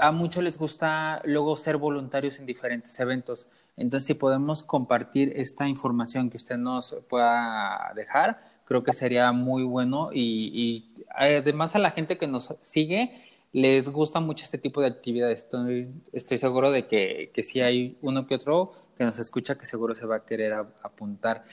[0.00, 3.46] a muchos les gusta luego ser voluntarios en diferentes eventos.
[3.76, 9.64] Entonces, si podemos compartir esta información que usted nos pueda dejar, creo que sería muy
[9.64, 14.86] bueno y, además a la gente que nos sigue les gusta mucho este tipo de
[14.86, 15.44] actividades.
[15.44, 19.66] Estoy, estoy seguro de que, que si hay uno que otro que nos escucha que
[19.66, 21.44] seguro se va a querer apuntar.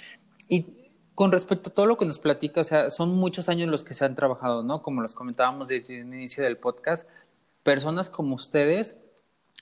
[0.47, 0.65] Y
[1.13, 3.93] con respecto a todo lo que nos platica, o sea, son muchos años los que
[3.93, 4.81] se han trabajado, ¿no?
[4.81, 7.07] Como los comentábamos desde el inicio del podcast,
[7.63, 8.95] personas como ustedes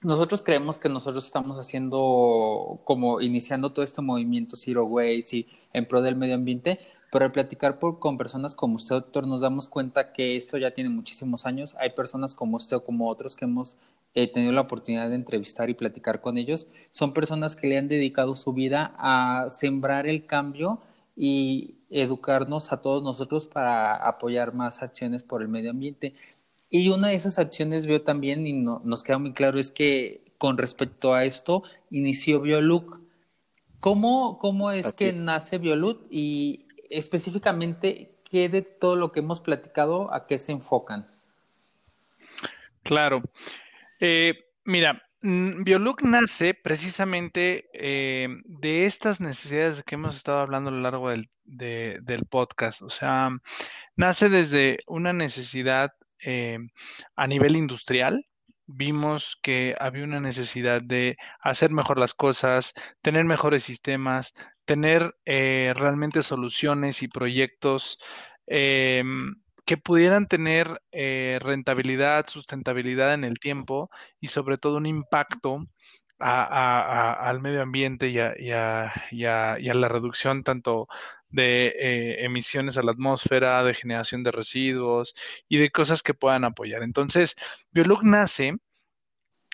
[0.03, 5.87] nosotros creemos que nosotros estamos haciendo como iniciando todo este movimiento Zero Waste y en
[5.87, 6.79] pro del medio ambiente,
[7.11, 10.89] pero al platicar con personas como usted, doctor, nos damos cuenta que esto ya tiene
[10.89, 11.75] muchísimos años.
[11.79, 13.77] Hay personas como usted o como otros que hemos
[14.13, 16.67] eh, tenido la oportunidad de entrevistar y platicar con ellos.
[16.89, 20.81] Son personas que le han dedicado su vida a sembrar el cambio
[21.15, 26.13] y educarnos a todos nosotros para apoyar más acciones por el medio ambiente.
[26.69, 30.25] Y una de esas acciones veo también, y no, nos queda muy claro, es que
[30.37, 32.99] con respecto a esto, inició Bioluc.
[33.79, 40.13] ¿Cómo, cómo es que nace Bioluc y específicamente qué de todo lo que hemos platicado,
[40.13, 41.07] a qué se enfocan?
[42.83, 43.21] Claro.
[43.99, 44.33] Eh,
[44.63, 50.81] mira, mm, Bioluc nace precisamente eh, de estas necesidades que hemos estado hablando a lo
[50.81, 52.81] largo del, del podcast.
[52.81, 53.29] O sea,
[53.95, 56.57] nace desde una necesidad eh,
[57.15, 58.25] a nivel industrial,
[58.67, 64.33] vimos que había una necesidad de hacer mejor las cosas, tener mejores sistemas,
[64.67, 67.97] tener eh, realmente soluciones y proyectos
[68.45, 69.03] eh,
[69.65, 73.89] que pudieran tener rentabilidad, sustentabilidad en el tiempo
[74.21, 75.65] y sobre todo un impacto
[76.19, 80.87] al medio ambiente y a, la reducción tanto
[81.29, 85.13] de eh, emisiones a la atmósfera, de generación de residuos
[85.49, 86.83] y de cosas que puedan apoyar.
[86.83, 87.35] Entonces,
[87.71, 88.57] Biolog nace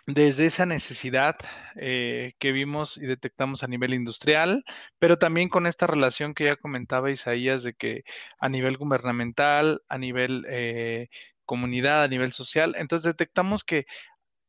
[0.06, 1.36] desde esa necesidad
[1.76, 4.64] eh, que vimos y detectamos a nivel industrial,
[5.00, 8.04] pero también con esta relación que ya comentaba Isaías de que
[8.42, 11.08] a nivel gubernamental, a nivel eh,
[11.46, 13.86] comunidad, a nivel social, entonces detectamos que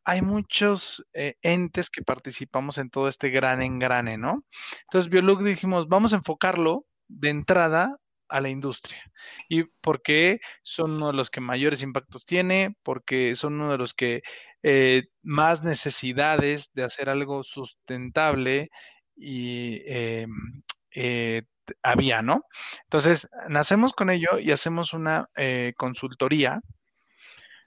[0.05, 4.45] hay muchos entes que participamos en todo este gran engrane, ¿no?
[4.83, 7.97] Entonces, Biolog dijimos, vamos a enfocarlo de entrada
[8.29, 9.03] a la industria.
[9.49, 12.77] ¿Y porque son uno de los que mayores impactos tiene?
[12.83, 14.23] Porque son uno de los que
[14.67, 18.71] eh, más necesidades de hacer algo sustentable
[19.15, 20.27] y eh,
[20.95, 21.43] eh,
[21.83, 22.47] había, ¿no?
[22.85, 25.29] Entonces, nacemos con ello y hacemos una
[25.77, 26.63] consultoría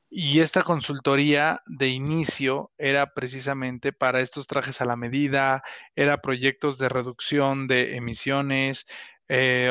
[0.09, 5.61] y esta consultoría de inicio era precisamente para estos trajes a la medida,
[5.95, 8.87] era proyectos de reducción de emisiones,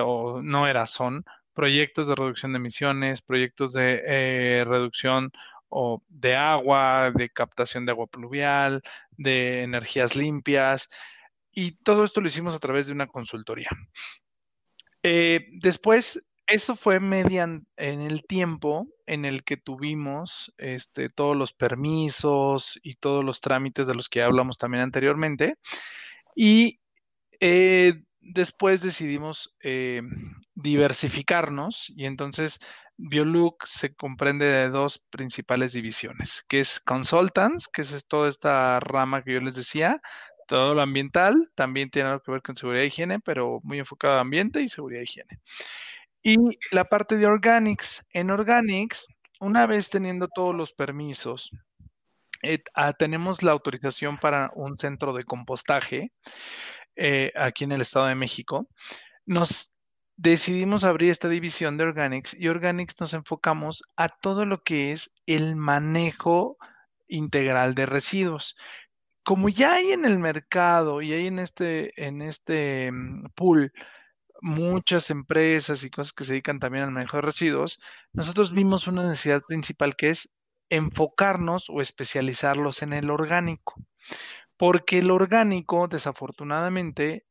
[0.04, 1.24] o no era, son
[1.54, 5.32] proyectos de reducción de emisiones, proyectos de reducción
[5.68, 8.82] o de agua, de captación de agua pluvial,
[9.16, 10.88] de energías limpias,
[11.52, 13.70] y todo esto lo hicimos a través de una consultoría.
[15.02, 21.52] Eh, después, eso fue median, en el tiempo en el que tuvimos este, todos los
[21.52, 25.56] permisos y todos los trámites de los que hablamos también anteriormente.
[26.34, 26.80] Y
[28.20, 30.02] después decidimos eh,
[30.54, 32.58] diversificarnos y entonces
[32.98, 39.22] Bioluc se comprende de dos principales divisiones, que es Consultants, que es toda esta rama
[39.22, 40.00] que yo les decía,
[40.46, 44.14] todo lo ambiental, también tiene algo que ver con seguridad e higiene, pero muy enfocado
[44.14, 45.40] a ambiente y seguridad e higiene.
[46.22, 46.36] Y
[46.70, 49.06] la parte de Organics, en Organics,
[49.40, 51.50] una vez teniendo todos los permisos,
[52.74, 56.12] ah, tenemos la autorización para un centro de compostaje
[56.96, 58.68] eh, aquí en el Estado de México.
[59.26, 59.70] Nos
[60.16, 65.12] decidimos abrir esta división de Organics y Organics nos enfocamos a todo lo que es
[65.26, 66.56] el manejo
[67.08, 68.56] integral de residuos.
[69.24, 73.72] Como ya hay en el mercado y hay en este, en este mm, pool
[74.40, 77.80] muchas empresas y cosas que se dedican también al manejo de residuos,
[78.12, 80.28] nosotros vimos una necesidad principal que es
[80.68, 83.74] enfocarnos o especializarlos en el orgánico.
[84.56, 87.26] Porque el orgánico, desafortunadamente,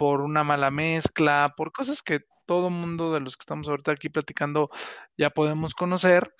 [0.00, 4.08] por una mala mezcla, por cosas que todo mundo de los que estamos ahorita aquí
[4.08, 4.70] platicando
[5.18, 6.32] ya podemos conocer,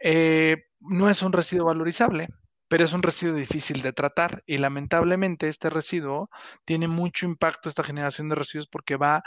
[0.00, 2.26] eh, no es un residuo valorizable,
[2.66, 6.30] pero es un residuo difícil de tratar y lamentablemente este residuo
[6.64, 9.22] tiene mucho impacto esta generación de residuos porque va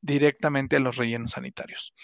[0.00, 1.94] directamente a los rellenos sanitarios.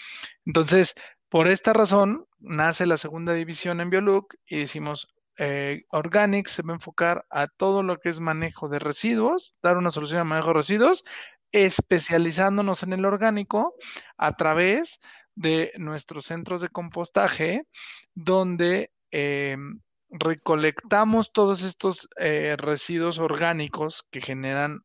[0.45, 0.97] Entonces,
[1.29, 6.73] por esta razón, nace la segunda división en Bioluc y decimos, eh, Organic se va
[6.73, 10.49] a enfocar a todo lo que es manejo de residuos, dar una solución al manejo
[10.49, 11.05] de residuos,
[11.53, 13.75] especializándonos en el orgánico
[14.17, 14.99] a través
[15.35, 17.67] de nuestros centros de compostaje,
[18.15, 19.81] donde em,
[20.11, 24.81] recolectamos todos estos eh, residuos orgánicos que generan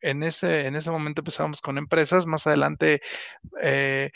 [0.00, 3.00] en ese, en ese momento empezamos con empresas, más adelante
[3.60, 4.10] eh,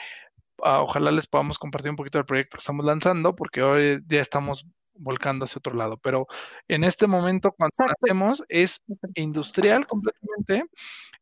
[0.59, 4.67] ojalá les podamos compartir un poquito del proyecto que estamos lanzando, porque hoy ya estamos
[4.99, 6.27] volcando hacia otro lado, pero
[6.69, 8.83] en este momento cuando hacemos es
[9.15, 10.65] industrial completamente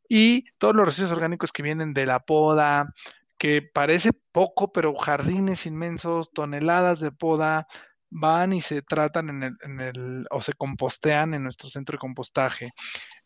[0.09, 2.93] y todos los residuos orgánicos que vienen de la poda,
[3.39, 7.67] que parece poco, pero jardines inmensos, toneladas de poda,
[8.11, 11.99] van y se tratan en el, en el, o se compostean en nuestro centro de
[11.99, 12.71] compostaje.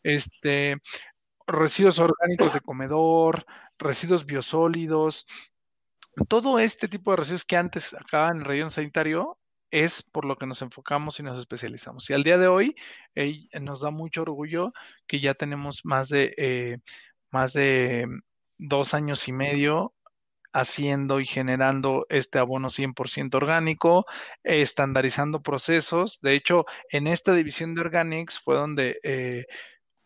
[0.03, 0.77] Este,
[1.45, 3.45] residuos orgánicos de comedor,
[3.77, 5.27] residuos biosólidos,
[6.27, 9.37] todo este tipo de residuos que antes acababan en el relleno sanitario
[9.71, 12.09] es por lo que nos enfocamos y nos especializamos.
[12.09, 12.75] Y al día de hoy
[13.61, 14.73] nos da mucho orgullo
[15.07, 16.77] que ya tenemos más de, eh,
[17.31, 18.07] más de
[18.57, 19.93] dos años y medio
[20.51, 24.05] haciendo y generando este abono 100% orgánico,
[24.43, 26.19] estandarizando procesos.
[26.21, 29.45] De hecho, en esta división de Organics fue donde eh,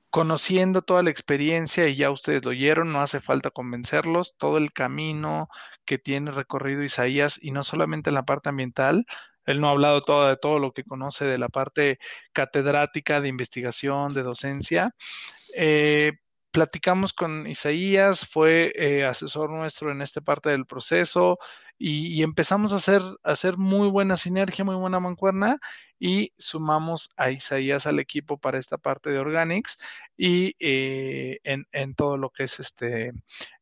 [0.10, 4.74] conociendo toda la experiencia y ya ustedes lo oyeron, no hace falta convencerlos, todo el
[4.74, 5.50] camino
[5.86, 9.06] que tiene recorrido Isaías y no solamente en la parte ambiental,
[9.46, 12.00] él no ha hablado todo de todo lo que conoce de la parte
[12.32, 14.96] catedrática de investigación, de docencia.
[15.56, 16.14] Eh,
[16.52, 21.40] platicamos con Isaías, fue eh, asesor nuestro en esta parte del proceso
[21.80, 25.58] y, empezamos a hacer, a hacer muy buena sinergia, muy buena mancuerna
[26.00, 29.78] y sumamos a Isaías al equipo para esta parte de Organics
[30.16, 33.14] y eh, en, en, todo lo que es este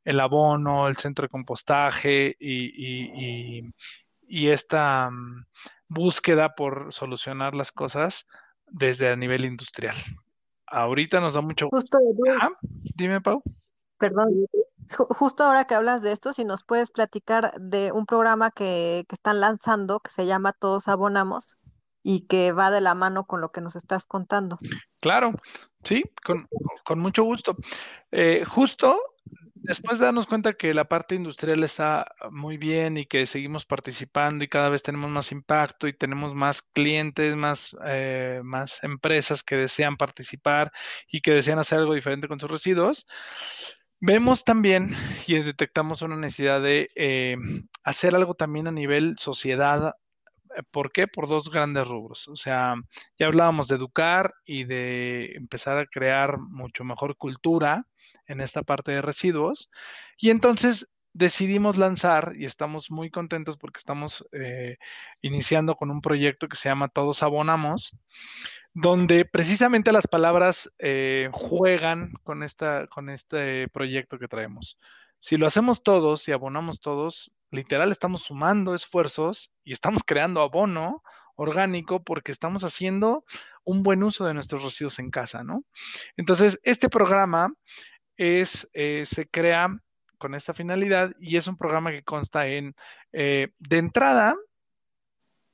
[0.04, 3.64] el abono, el centro de compostaje y,
[4.32, 5.46] esta mm,
[5.88, 8.26] búsqueda por solucionar las cosas
[8.68, 9.96] desde a nivel industrial.
[10.68, 11.98] Ahorita nos da mucho Justo,
[12.96, 13.44] dime, Pau.
[13.98, 14.30] Perdón,
[15.10, 19.16] justo ahora que hablas de esto, si nos puedes platicar de un programa que, que
[19.16, 21.58] están lanzando que se llama Todos Abonamos
[22.04, 24.60] y que va de la mano con lo que nos estás contando.
[25.00, 25.34] Claro,
[25.84, 26.48] sí, con,
[26.86, 27.56] con mucho gusto.
[28.12, 28.98] Eh, justo
[29.64, 34.44] después de darnos cuenta que la parte industrial está muy bien y que seguimos participando
[34.44, 39.56] y cada vez tenemos más impacto y tenemos más clientes, más, eh, más empresas que
[39.56, 40.72] desean participar
[41.08, 43.06] y que desean hacer algo diferente con sus residuos,
[44.00, 44.96] vemos también
[45.28, 47.38] y detectamos una necesidad de eh,
[47.84, 49.96] hacer algo también a nivel sociedad.
[50.72, 51.08] ¿Por qué?
[51.08, 52.28] Por dos grandes rubros.
[52.28, 52.76] O sea,
[53.18, 57.86] ya hablábamos de educar y de empezar a crear mucho mejor cultura
[58.28, 59.70] en esta parte de residuos.
[60.18, 64.78] Y entonces decidimos lanzar y estamos muy contentos porque estamos eh,
[65.22, 67.92] iniciando con un proyecto que se llama Todos Abonamos,
[68.74, 74.78] donde precisamente las palabras eh, juegan con, esta, con este proyecto que traemos.
[75.20, 81.04] Si lo hacemos todos y abonamos todos, literal estamos sumando esfuerzos y estamos creando abono
[81.36, 83.26] orgánico porque estamos haciendo
[83.64, 85.64] un buen uso de nuestros residuos en casa, ¿no?
[86.18, 87.54] Entonces, este programa
[88.22, 89.76] es, eh, se crea
[90.20, 92.76] con esta finalidad y es un programa que consta en,
[93.14, 94.36] eh, de entrada,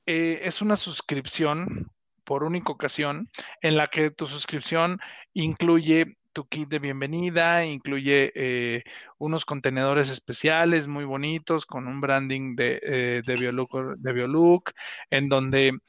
[0.05, 1.89] eh, es una suscripción
[2.25, 3.29] por única ocasión
[3.61, 4.99] en la que tu suscripción
[5.33, 8.83] incluye tu kit de bienvenida, incluye
[9.17, 14.71] unos contenedores especiales muy bonitos con un branding de, de, Biolook, de Biolook,
[15.09, 15.79] en donde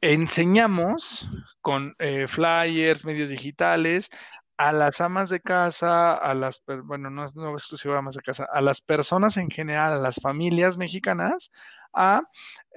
[0.00, 1.28] enseñamos
[1.60, 1.94] con
[2.28, 4.08] flyers, medios digitales,
[4.56, 8.60] a las amas de casa, a las, bueno, no es exclusivo amas de casa, a
[8.60, 11.50] las personas en general, a las familias mexicanas,
[11.92, 12.22] a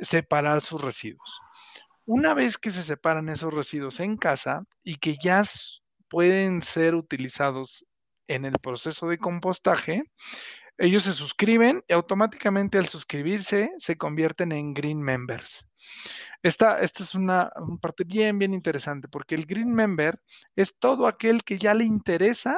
[0.02, 1.40] separar sus residuos.
[2.06, 5.44] una vez que se separan esos residuos en casa y que ya
[6.10, 7.86] pueden ser utilizados
[8.28, 10.04] en el proceso de compostaje,
[10.78, 15.68] ellos se suscriben y automáticamente al suscribirse se convierten en Green Members.
[16.43, 17.51] Esta, esta es una,
[17.81, 20.19] parte bien, bien interesante, porque el Green Member
[20.55, 22.57] es todo aquel que ya le interesa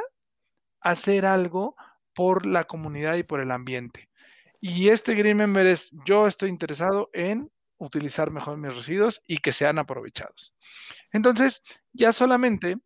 [0.81, 1.75] hacer algo
[2.13, 4.09] por la comunidad y por el ambiente.
[4.61, 9.53] Y este Green Member es, yo estoy interesado en utilizar mejor mis residuos y que
[9.53, 10.53] sean aprovechados.
[11.11, 12.77] Entonces, ya solamente,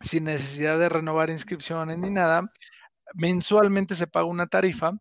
[0.00, 2.50] sin necesidad de renovar inscripciones ni nada,
[3.12, 4.92] mensualmente se paga una tarifa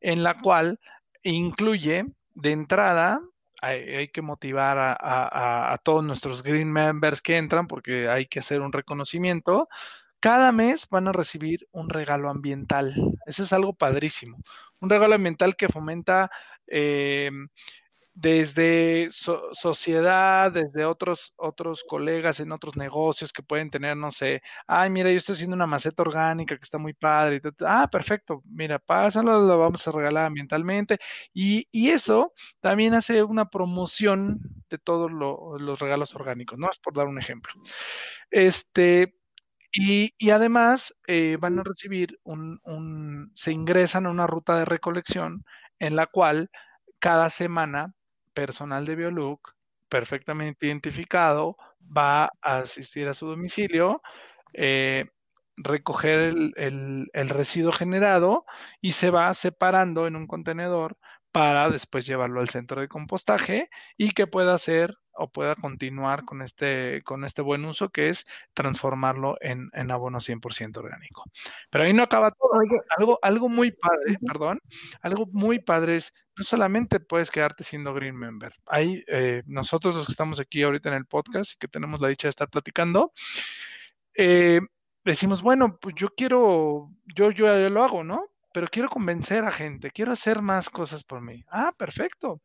[0.00, 0.80] en la cual
[1.22, 3.20] incluye de entrada,
[3.60, 8.60] hay, que motivar a, a, todos nuestros green members que entran porque hay que hacer
[8.60, 9.68] un reconocimiento.
[10.20, 12.94] Cada mes van a recibir un regalo ambiental.
[13.26, 14.38] Eso es algo padrísimo.
[14.80, 16.30] Un regalo ambiental que fomenta
[16.66, 17.30] eh,
[18.20, 24.90] desde sociedad, desde otros, otros colegas en otros negocios que pueden tener, no sé, ay,
[24.90, 27.40] mira, yo estoy haciendo una maceta orgánica que está muy padre.
[27.66, 30.98] ah, perfecto, mira, pásalo, lo vamos a regalar ambientalmente.
[31.32, 36.70] Y, y eso también hace una promoción de todos los regalos orgánicos, ¿no?
[36.70, 37.52] Es por dar un ejemplo.
[38.30, 39.14] Este,
[39.72, 44.64] y, y, además eh, van a recibir un, un, se ingresan a una ruta de
[44.66, 45.44] recolección
[45.78, 46.50] en la cual
[46.98, 47.94] cada semana
[48.40, 49.54] personal de Biolook
[49.90, 51.58] perfectamente identificado
[51.94, 54.00] va a asistir a su domicilio,
[54.54, 55.10] eh,
[55.58, 58.46] recoger el, residuo generado
[58.80, 60.96] y se va separando en un contenedor
[61.32, 63.68] para después llevarlo al centro de compostaje
[63.98, 68.26] y que pueda hacer o pueda continuar con este, con este buen uso que es
[68.54, 71.24] transformarlo en, en abono 100% orgánico.
[71.70, 72.50] Pero ahí no acaba todo.
[72.96, 74.60] Algo, algo muy padre, perdón,
[75.02, 78.54] algo muy padre es, no solamente puedes quedarte siendo Green Member.
[78.66, 82.08] Hay, eh, nosotros los que estamos aquí ahorita en el podcast y que tenemos la
[82.08, 83.12] dicha de estar platicando,
[84.14, 84.60] eh,
[85.04, 88.26] decimos, bueno, pues yo quiero, yo, yo ya lo hago, ¿no?
[88.52, 91.44] Pero quiero convencer a gente, quiero hacer más cosas por mí.
[91.50, 92.40] Ah, perfecto.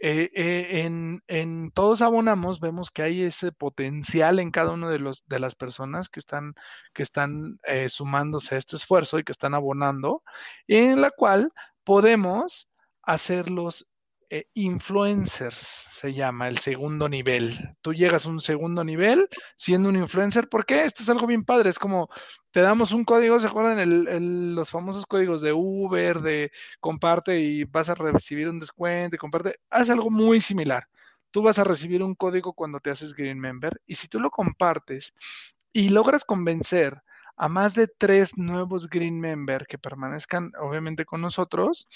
[0.00, 0.84] Eh, eh,
[1.26, 5.56] en, todos abonamos vemos que hay ese potencial en cada uno de los de las
[5.56, 6.54] personas que están
[6.94, 10.22] que están eh, sumándose a este esfuerzo y que están abonando
[10.68, 11.50] en la cual
[11.82, 12.68] podemos
[13.02, 13.88] hacerlos
[14.30, 15.58] eh, influencers
[15.90, 17.76] se llama el segundo nivel.
[17.80, 20.48] Tú llegas a un segundo nivel siendo un influencer.
[20.48, 20.84] ¿Por qué?
[20.84, 21.70] Esto es algo bien padre.
[21.70, 22.10] Es como
[22.50, 27.64] te damos un código, ¿se acuerdan el, los famosos códigos de Uber, de comparte y
[27.64, 29.60] vas a recibir un descuento y comparte?
[29.70, 30.88] Haz algo muy similar.
[31.30, 34.30] Tú vas a recibir un código cuando te haces Green Member y si tú lo
[34.30, 35.14] compartes
[35.72, 37.02] y logras convencer
[37.36, 41.88] a más de tres nuevos Green Member que permanezcan obviamente con nosotros,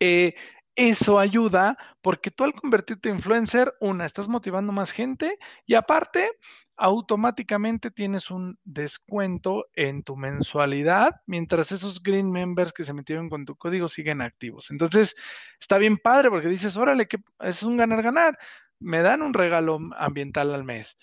[0.00, 0.34] eh,
[0.76, 6.30] eso ayuda porque tú al convertirte en influencer, una, estás motivando más gente y aparte,
[6.76, 13.44] automáticamente tienes un descuento en tu mensualidad mientras esos green members que se metieron con
[13.44, 14.70] tu código siguen activos.
[14.70, 15.14] Entonces,
[15.60, 18.38] está bien padre porque dices, órale, que es un ganar-ganar.
[18.80, 20.96] Me dan un regalo ambiental al mes.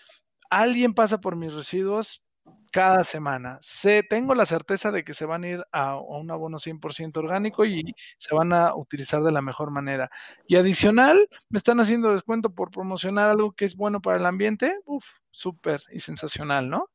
[0.50, 2.22] Alguien pasa por mis residuos,
[2.72, 3.58] cada semana.
[3.62, 7.66] Sé, tengo la certeza de que se van a ir a, un abono 100% orgánico
[7.66, 10.10] y se van a utilizar de la mejor manera.
[10.48, 14.76] Y adicional, me están haciendo descuento por promocionar algo que es bueno para el ambiente.
[14.86, 16.90] Uf, súper y sensacional, ¿no?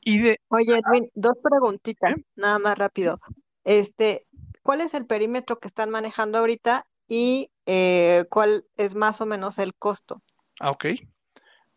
[0.00, 3.20] Y de, Oye, Edwin, dos preguntitas, nada más rápido.
[3.64, 4.26] Este,
[4.62, 9.58] ¿cuál es el perímetro que están manejando ahorita y eh, cuál es más o menos
[9.58, 10.20] el costo?
[10.58, 10.86] Ah, ok,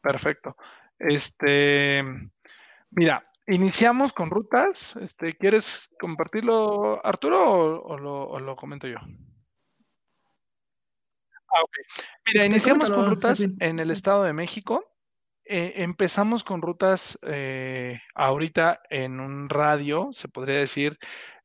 [0.01, 0.55] perfecto.
[0.97, 2.03] Este,
[2.95, 4.95] Mira, iniciamos con rutas.
[5.01, 8.97] Este, ¿Quieres compartirlo, Arturo, o, lo, comento yo?
[11.49, 11.77] Ah, ok.
[12.27, 14.83] Mira, iniciamos con rutas en el Estado de México.
[15.43, 20.97] Eh, empezamos con rutas eh, ahorita en un radio, se podría decir,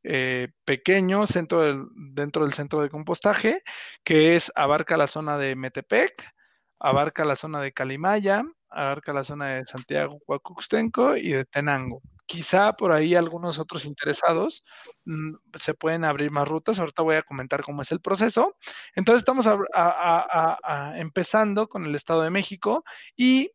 [0.04, 3.62] eh, pequeño centro dentro del centro de compostaje,
[4.02, 6.32] que es abarca la zona de Metepec,
[6.78, 12.00] abarca la zona de Calimaya, abarca la zona de Santiago, Huacuxtenco y de Tenango.
[12.26, 14.62] Quizá por ahí algunos otros interesados
[15.04, 16.78] mm, se pueden abrir más rutas.
[16.78, 18.56] Ahorita voy a comentar cómo es el proceso.
[18.94, 19.48] Entonces estamos
[20.96, 22.84] empezando con el Estado de México
[23.16, 23.50] y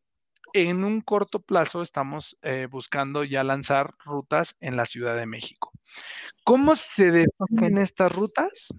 [0.54, 5.72] en un corto plazo estamos eh, buscando ya lanzar rutas en la Ciudad de México.
[6.46, 8.70] ¿Cómo se definen estas rutas?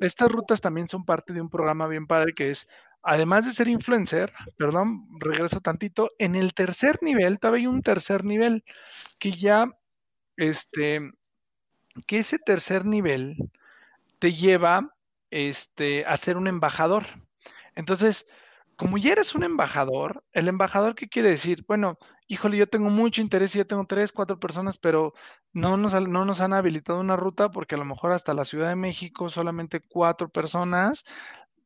[0.00, 2.68] Estas rutas también son parte de un programa bien padre que es
[3.06, 8.24] además de ser influencer, perdón, regreso tantito, en el tercer nivel, todavía hay un tercer
[8.24, 8.64] nivel
[9.18, 9.70] que ya,
[10.36, 11.12] este,
[12.06, 13.36] que ese tercer nivel
[14.18, 14.94] te lleva
[15.30, 17.04] este, a ser un embajador.
[17.74, 18.26] Entonces,
[18.76, 21.64] como ya eres un embajador, el embajador, ¿qué quiere decir?
[21.66, 25.14] Bueno, híjole, yo tengo mucho interés y ya tengo tres, cuatro personas, pero
[25.52, 28.68] no nos, no nos han habilitado una ruta porque a lo mejor hasta la Ciudad
[28.68, 31.04] de México solamente cuatro personas,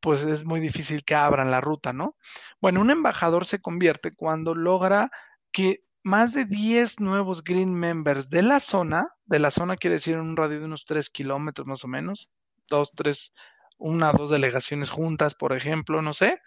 [0.01, 2.16] pues es muy difícil que abran la ruta, ¿no?
[2.60, 5.10] Bueno, un embajador se convierte cuando logra
[5.52, 10.14] que más de 10 nuevos Green Members de la zona, de la zona quiere decir
[10.14, 12.28] en un radio de unos 3 kilómetros más o menos,
[12.68, 13.35] dos, tres,
[13.78, 16.40] una, dos delegaciones juntas, por ejemplo, no sé,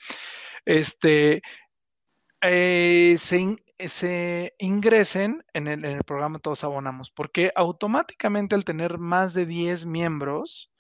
[0.66, 1.42] este,
[2.42, 9.34] eh, se, ingresen en el, en el, programa Todos Abonamos, porque automáticamente al tener más
[9.34, 10.72] de 10 miembros,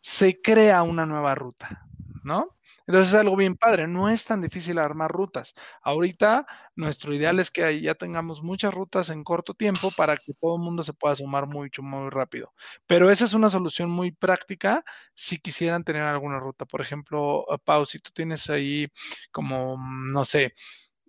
[0.00, 1.86] se crea una nueva ruta,
[2.28, 2.54] ¿no?
[2.86, 5.54] Entonces es algo bien padre, no es tan difícil armar rutas.
[5.82, 6.46] Ahorita
[6.76, 10.62] nuestro ideal es que ya tengamos muchas rutas en corto tiempo para que todo el
[10.62, 12.54] mundo se pueda sumar mucho, muy rápido.
[12.86, 14.84] Pero esa es una solución muy práctica
[15.14, 16.64] si quisieran tener alguna ruta.
[16.64, 18.88] Por ejemplo, Pau, si tú tienes ahí
[19.32, 20.54] como, no sé,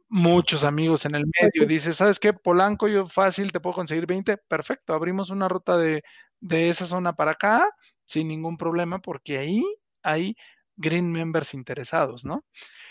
[0.09, 2.33] muchos amigos en el medio, dices, ¿sabes qué?
[2.33, 6.03] Polanco, yo fácil, te puedo conseguir 20, perfecto, abrimos una ruta de,
[6.41, 7.65] de esa zona para acá
[8.05, 9.63] sin ningún problema porque ahí
[10.03, 10.35] hay
[10.79, 12.43] green members interesados, ¿no?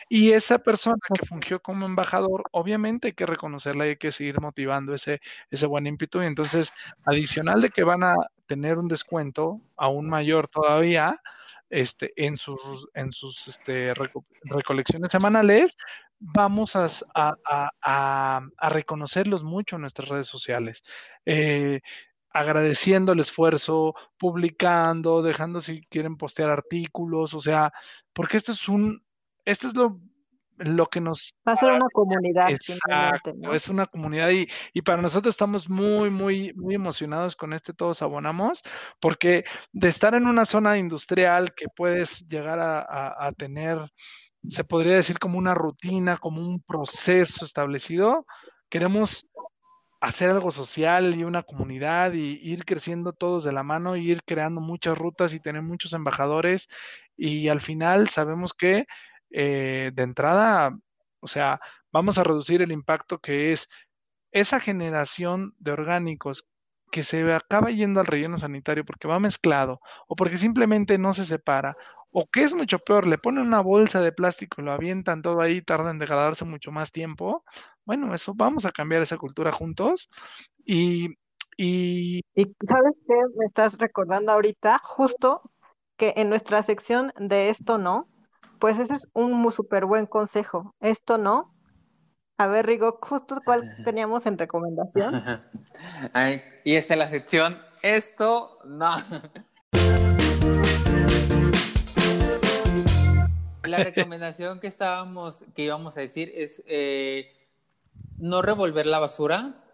[0.09, 4.41] Y esa persona que fungió como embajador, obviamente hay que reconocerla y hay que seguir
[4.41, 5.21] motivando ese,
[5.51, 6.23] ese buen ímpetu.
[6.23, 6.73] Y entonces,
[7.05, 8.15] adicional de que van a
[8.47, 11.21] tener un descuento aún mayor todavía,
[11.69, 13.93] este, en sus, en sus este,
[14.45, 15.77] recolecciones semanales,
[16.19, 17.37] vamos a, a,
[17.83, 20.83] a, a, reconocerlos mucho en nuestras redes sociales.
[21.27, 21.81] Eh,
[22.31, 27.73] agradeciendo el esfuerzo, publicando, dejando si quieren postear artículos, o sea,
[28.13, 29.03] porque esto es un,
[29.45, 29.99] esto es lo,
[30.59, 31.21] lo que nos...
[31.47, 32.51] Va a ser una comunidad.
[32.51, 37.73] Exacto, es una comunidad y, y, para nosotros estamos muy, muy, muy emocionados con este
[37.73, 38.63] Todos Abonamos,
[39.01, 43.79] porque de estar en una zona industrial que puedes llegar a, a, a tener,
[44.49, 48.27] se podría decir como una rutina, como un proceso establecido,
[48.69, 49.27] queremos
[50.01, 54.23] hacer algo social y una comunidad y ir creciendo todos de la mano y ir
[54.25, 56.69] creando muchas rutas y tener muchos embajadores.
[57.17, 58.87] Y al final sabemos que
[59.31, 60.77] eh, de entrada,
[61.21, 61.61] o sea,
[61.93, 63.69] vamos a reducir el impacto que es
[64.33, 66.47] esa generación de orgánicos
[66.91, 71.25] que se acaba yendo al relleno sanitario porque va mezclado o porque simplemente no se
[71.25, 71.77] separa
[72.11, 75.41] o que es mucho peor, le ponen una bolsa de plástico y lo avientan todo
[75.41, 77.45] ahí, tardan en degradarse mucho más tiempo.
[77.85, 80.09] Bueno, eso vamos a cambiar esa cultura juntos
[80.65, 81.17] y...
[81.61, 85.43] Y, sabes qué me estás recordando ahorita, justo
[85.97, 88.07] que en nuestra sección de esto no,
[88.61, 90.75] pues ese es un súper buen consejo.
[90.79, 91.53] Esto no.
[92.41, 95.13] A ver, Rigo, justo cuál teníamos en recomendación.
[96.65, 98.95] y esta es la sección, esto no.
[103.65, 107.33] La recomendación que estábamos, que íbamos a decir es eh,
[108.19, 109.65] no revolver la basura.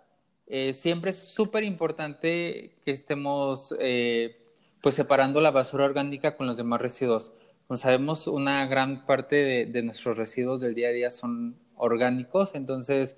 [0.46, 6.56] Eh, siempre es súper importante que estemos eh, pues separando la basura orgánica con los
[6.56, 7.30] demás residuos.
[7.66, 12.54] Como sabemos, una gran parte de, de, nuestros residuos del día a día son orgánicos,
[12.54, 13.16] entonces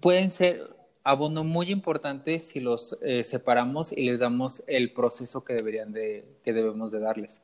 [0.00, 5.92] pueden ser abono muy importante si los separamos y les damos el proceso que deberían
[5.92, 7.42] de, que debemos de darles.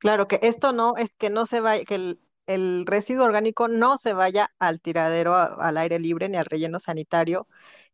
[0.00, 2.16] Claro, que esto no, es que no se vaya, que
[2.46, 7.46] el, residuo orgánico no se vaya al tiradero, al aire libre ni al relleno sanitario.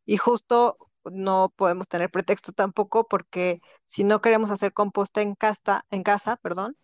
[0.06, 5.84] Y justo no podemos tener pretexto tampoco porque si no queremos hacer composta en casa,
[5.90, 6.76] en casa, perdón,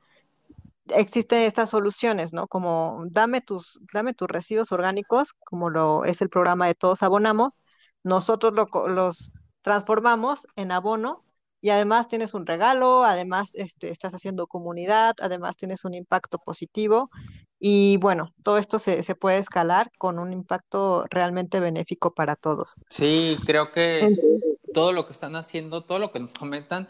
[0.97, 2.47] existen estas soluciones, ¿no?
[2.47, 7.59] Como dame tus, dame tus residuos orgánicos, como lo es el programa de Todos Abonamos,
[8.03, 9.33] nosotros lo, los
[9.63, 11.25] transformamos en abono
[11.61, 17.11] y además tienes un regalo, además este, estás haciendo comunidad, además tienes un impacto positivo
[17.61, 22.75] y bueno, todo esto se, se puede escalar con un impacto realmente benéfico para todos.
[22.91, 24.11] Sí, creo que
[24.75, 26.89] todo lo que están haciendo, todo lo que nos comentan,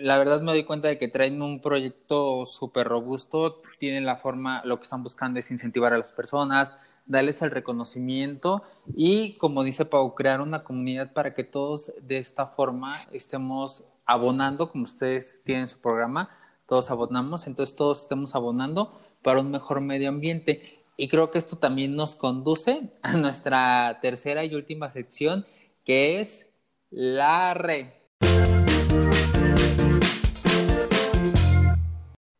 [0.00, 4.62] la verdad me doy cuenta de que traen un proyecto súper robusto, tienen la forma,
[4.64, 6.76] lo que están buscando es incentivar a las personas,
[7.06, 8.62] darles el reconocimiento
[8.94, 14.70] y, como dice Pau, crear una comunidad para que todos de esta forma estemos abonando,
[14.70, 16.30] como ustedes tienen su programa,
[16.66, 20.84] todos abonamos, entonces todos estemos abonando para un mejor medio ambiente.
[20.96, 25.46] Y creo que esto también nos conduce a nuestra tercera y última sección,
[25.84, 26.46] que es
[26.90, 27.99] la red.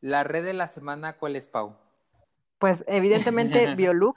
[0.01, 1.77] La red de la semana, ¿cuál es, Pau?
[2.59, 4.17] Pues evidentemente Biolook.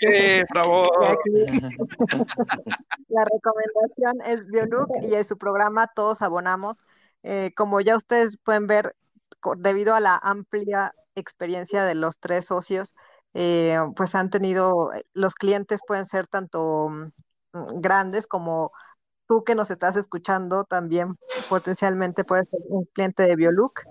[0.00, 0.90] ¡Eh, bravo!
[3.08, 6.82] la recomendación es Biolook y en su programa Todos Abonamos.
[7.22, 8.94] Eh, como ya ustedes pueden ver,
[9.58, 12.94] debido a la amplia experiencia de los tres socios,
[13.34, 16.88] eh, pues han tenido, los clientes pueden ser tanto
[17.52, 18.72] mm, grandes como
[19.26, 21.16] tú que nos estás escuchando también
[21.48, 23.82] potencialmente puedes ser un cliente de Biolook.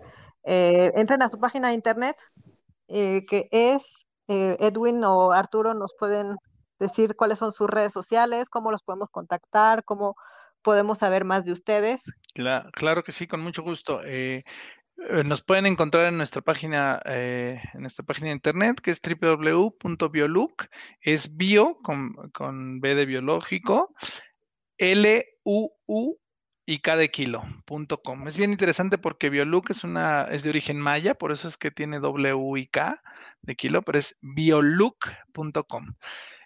[0.45, 2.17] Eh, entren a su página de internet,
[2.88, 6.38] eh, que es eh, Edwin o Arturo nos pueden
[6.80, 10.15] decir cuáles son sus redes sociales, cómo los podemos contactar, cómo
[10.61, 12.03] podemos saber más de ustedes.
[12.34, 14.01] Claro, que sí, con mucho gusto.
[14.97, 20.65] nos pueden encontrar en nuestra página, en nuestra página de internet, que es www.biolook,
[21.01, 23.93] es bio con, con B de biológico,
[24.77, 26.24] L-U-U y K
[26.68, 28.28] de kilo.com.
[28.28, 31.72] Es bien interesante porque Biolook es una, es de origen maya, por eso es que
[31.72, 33.02] tiene W y K
[33.42, 35.94] de kilo, pero es biolook.com.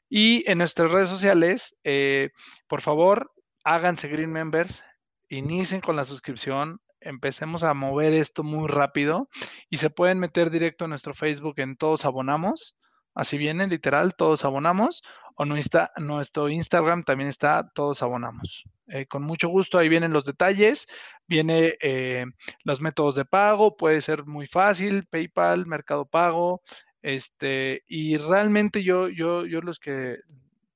[0.10, 2.32] Y en nuestras redes sociales, eh,
[2.68, 3.32] por favor,
[3.64, 4.84] háganse Green Members,
[5.30, 9.30] inicien con la suscripción, empecemos a mover esto muy rápido
[9.70, 12.76] y se pueden meter directo en nuestro Facebook en Todos Abonamos
[13.20, 15.02] Así viene, literal, todos abonamos.
[15.42, 18.66] O nuestra, nuestro Instagram también está, todos abonamos.
[18.88, 20.86] Eh, con mucho gusto, ahí vienen los detalles,
[21.28, 22.26] viene eh,
[22.66, 26.62] los métodos de pago, puede ser muy fácil, PayPal, Mercado Pago,
[27.02, 30.18] este, y realmente yo, yo, yo los que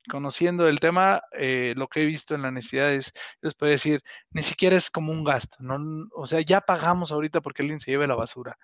[0.10, 3.12] conociendo el tema, eh, lo que he visto en la necesidad es,
[3.42, 6.08] les puedo decir, ni siquiera es como un gasto, ¿no?
[6.16, 8.58] o sea, ya pagamos ahorita porque alguien se lleve la basura.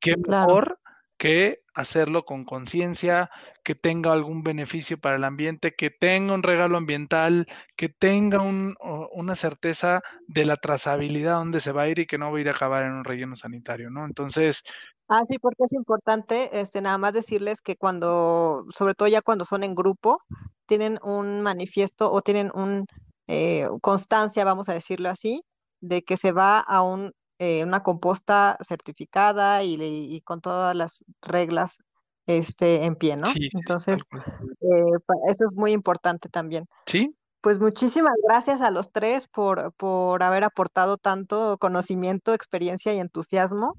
[0.00, 0.78] Qué mejor
[1.22, 3.30] que hacerlo con conciencia,
[3.62, 7.46] que tenga algún beneficio para el ambiente, que tenga un regalo ambiental,
[7.76, 12.32] que tenga una certeza de la trazabilidad donde se va a ir y que no
[12.32, 14.04] va a ir a acabar en un relleno sanitario, ¿no?
[14.04, 14.64] Entonces...
[15.06, 19.44] Ah, sí, porque es importante, este, nada más decirles que cuando, sobre todo ya cuando
[19.44, 20.20] son en grupo,
[20.66, 22.84] tienen un manifiesto o tienen un
[23.28, 25.44] eh, constancia, vamos a decirlo así,
[25.80, 27.12] de que se va a un
[27.44, 31.78] eh, una composta certificada y, con todas las reglas
[32.24, 33.32] este, en pie, ¿no?
[33.34, 34.92] Entonces, eh,
[35.26, 36.68] eso es muy importante también.
[36.86, 37.16] Sí.
[37.40, 43.74] Pues muchísimas gracias a los tres por, por haber aportado tanto conocimiento, experiencia y entusiasmo.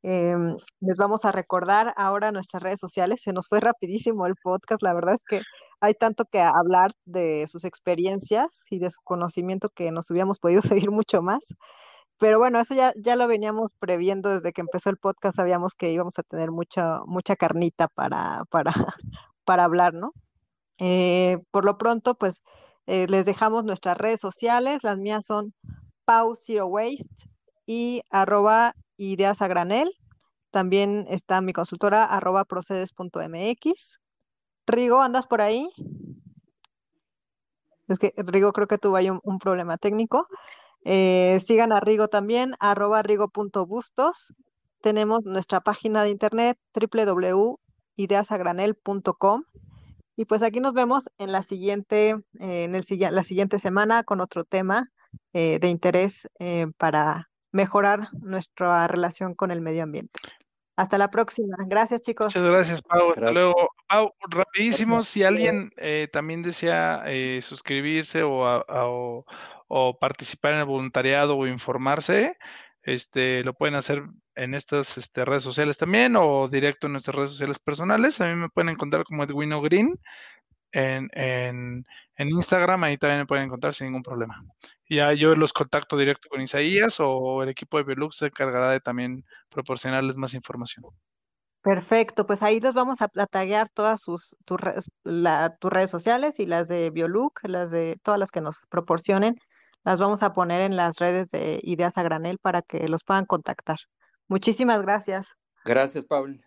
[0.00, 3.20] Em, les vamos a recordar ahora nuestras redes sociales.
[3.22, 4.82] Se nos fue rapidísimo el podcast.
[4.82, 5.42] La verdad es que
[5.80, 10.62] hay tanto que hablar de sus experiencias y de su conocimiento que nos hubiéramos podido
[10.86, 11.46] seguir mucho más.
[12.18, 15.92] Pero bueno, eso ya, ya lo veníamos previendo desde que empezó el podcast, sabíamos que
[15.92, 18.72] íbamos a tener mucha, mucha carnita para, para,
[19.44, 20.12] para hablar, ¿no?
[20.78, 22.42] Eh, por lo pronto, pues
[22.86, 25.54] eh, les dejamos nuestras redes sociales, las mías son
[26.04, 26.34] Pau
[26.66, 27.30] Waste
[27.66, 29.38] y arroba ideas.
[30.50, 34.00] También está mi consultora arroba procedes.mx.
[34.66, 35.70] Rigo, ¿andas por ahí?
[37.88, 40.26] Es que Rigo creo que tuvo ahí un problema técnico.
[40.84, 44.34] Eh, sigan a Rigo también, arroba rigo.bustos.
[44.80, 49.44] Tenemos nuestra página de internet www.ideasagranel.com.
[50.16, 52.10] Y pues aquí nos vemos en la siguiente,
[52.40, 54.90] eh, en el, la siguiente semana con otro tema
[55.32, 56.28] eh, de interés
[56.76, 60.20] para mejorar nuestra relación con el medio ambiente.
[60.76, 61.56] Hasta la próxima.
[61.66, 62.34] Gracias, chicos.
[62.34, 63.14] Muchas gracias, Pau.
[63.16, 63.70] luego.
[63.88, 65.70] Pau, rapidísimo, si alguien
[66.12, 67.04] también desea
[67.40, 69.24] suscribirse o, o
[70.00, 72.36] participar en el voluntariado o informarse,
[72.82, 74.02] este, lo pueden hacer
[74.34, 78.20] en estas este, redes sociales también o directo en nuestras redes sociales personales.
[78.20, 79.98] A mí me pueden encontrar como Edwino Green
[80.72, 81.84] en, en,
[82.28, 84.42] Instagram, ahí también me pueden encontrar sin ningún problema.
[84.88, 88.80] Ya yo los contacto directo con Isaías o el equipo de Velux se encargará de
[88.80, 90.84] también proporcionarles más información.
[91.62, 96.90] Perfecto, pues ahí los vamos a, taguear todas sus tus redes sociales y las de
[96.90, 99.36] Biolook, las de todas las que nos proporcionen
[99.84, 103.26] las vamos a poner en las redes de Ideas a Granel para que los puedan
[103.26, 103.78] contactar.
[104.28, 105.28] Muchísimas gracias.
[105.64, 106.38] Gracias, Pablo.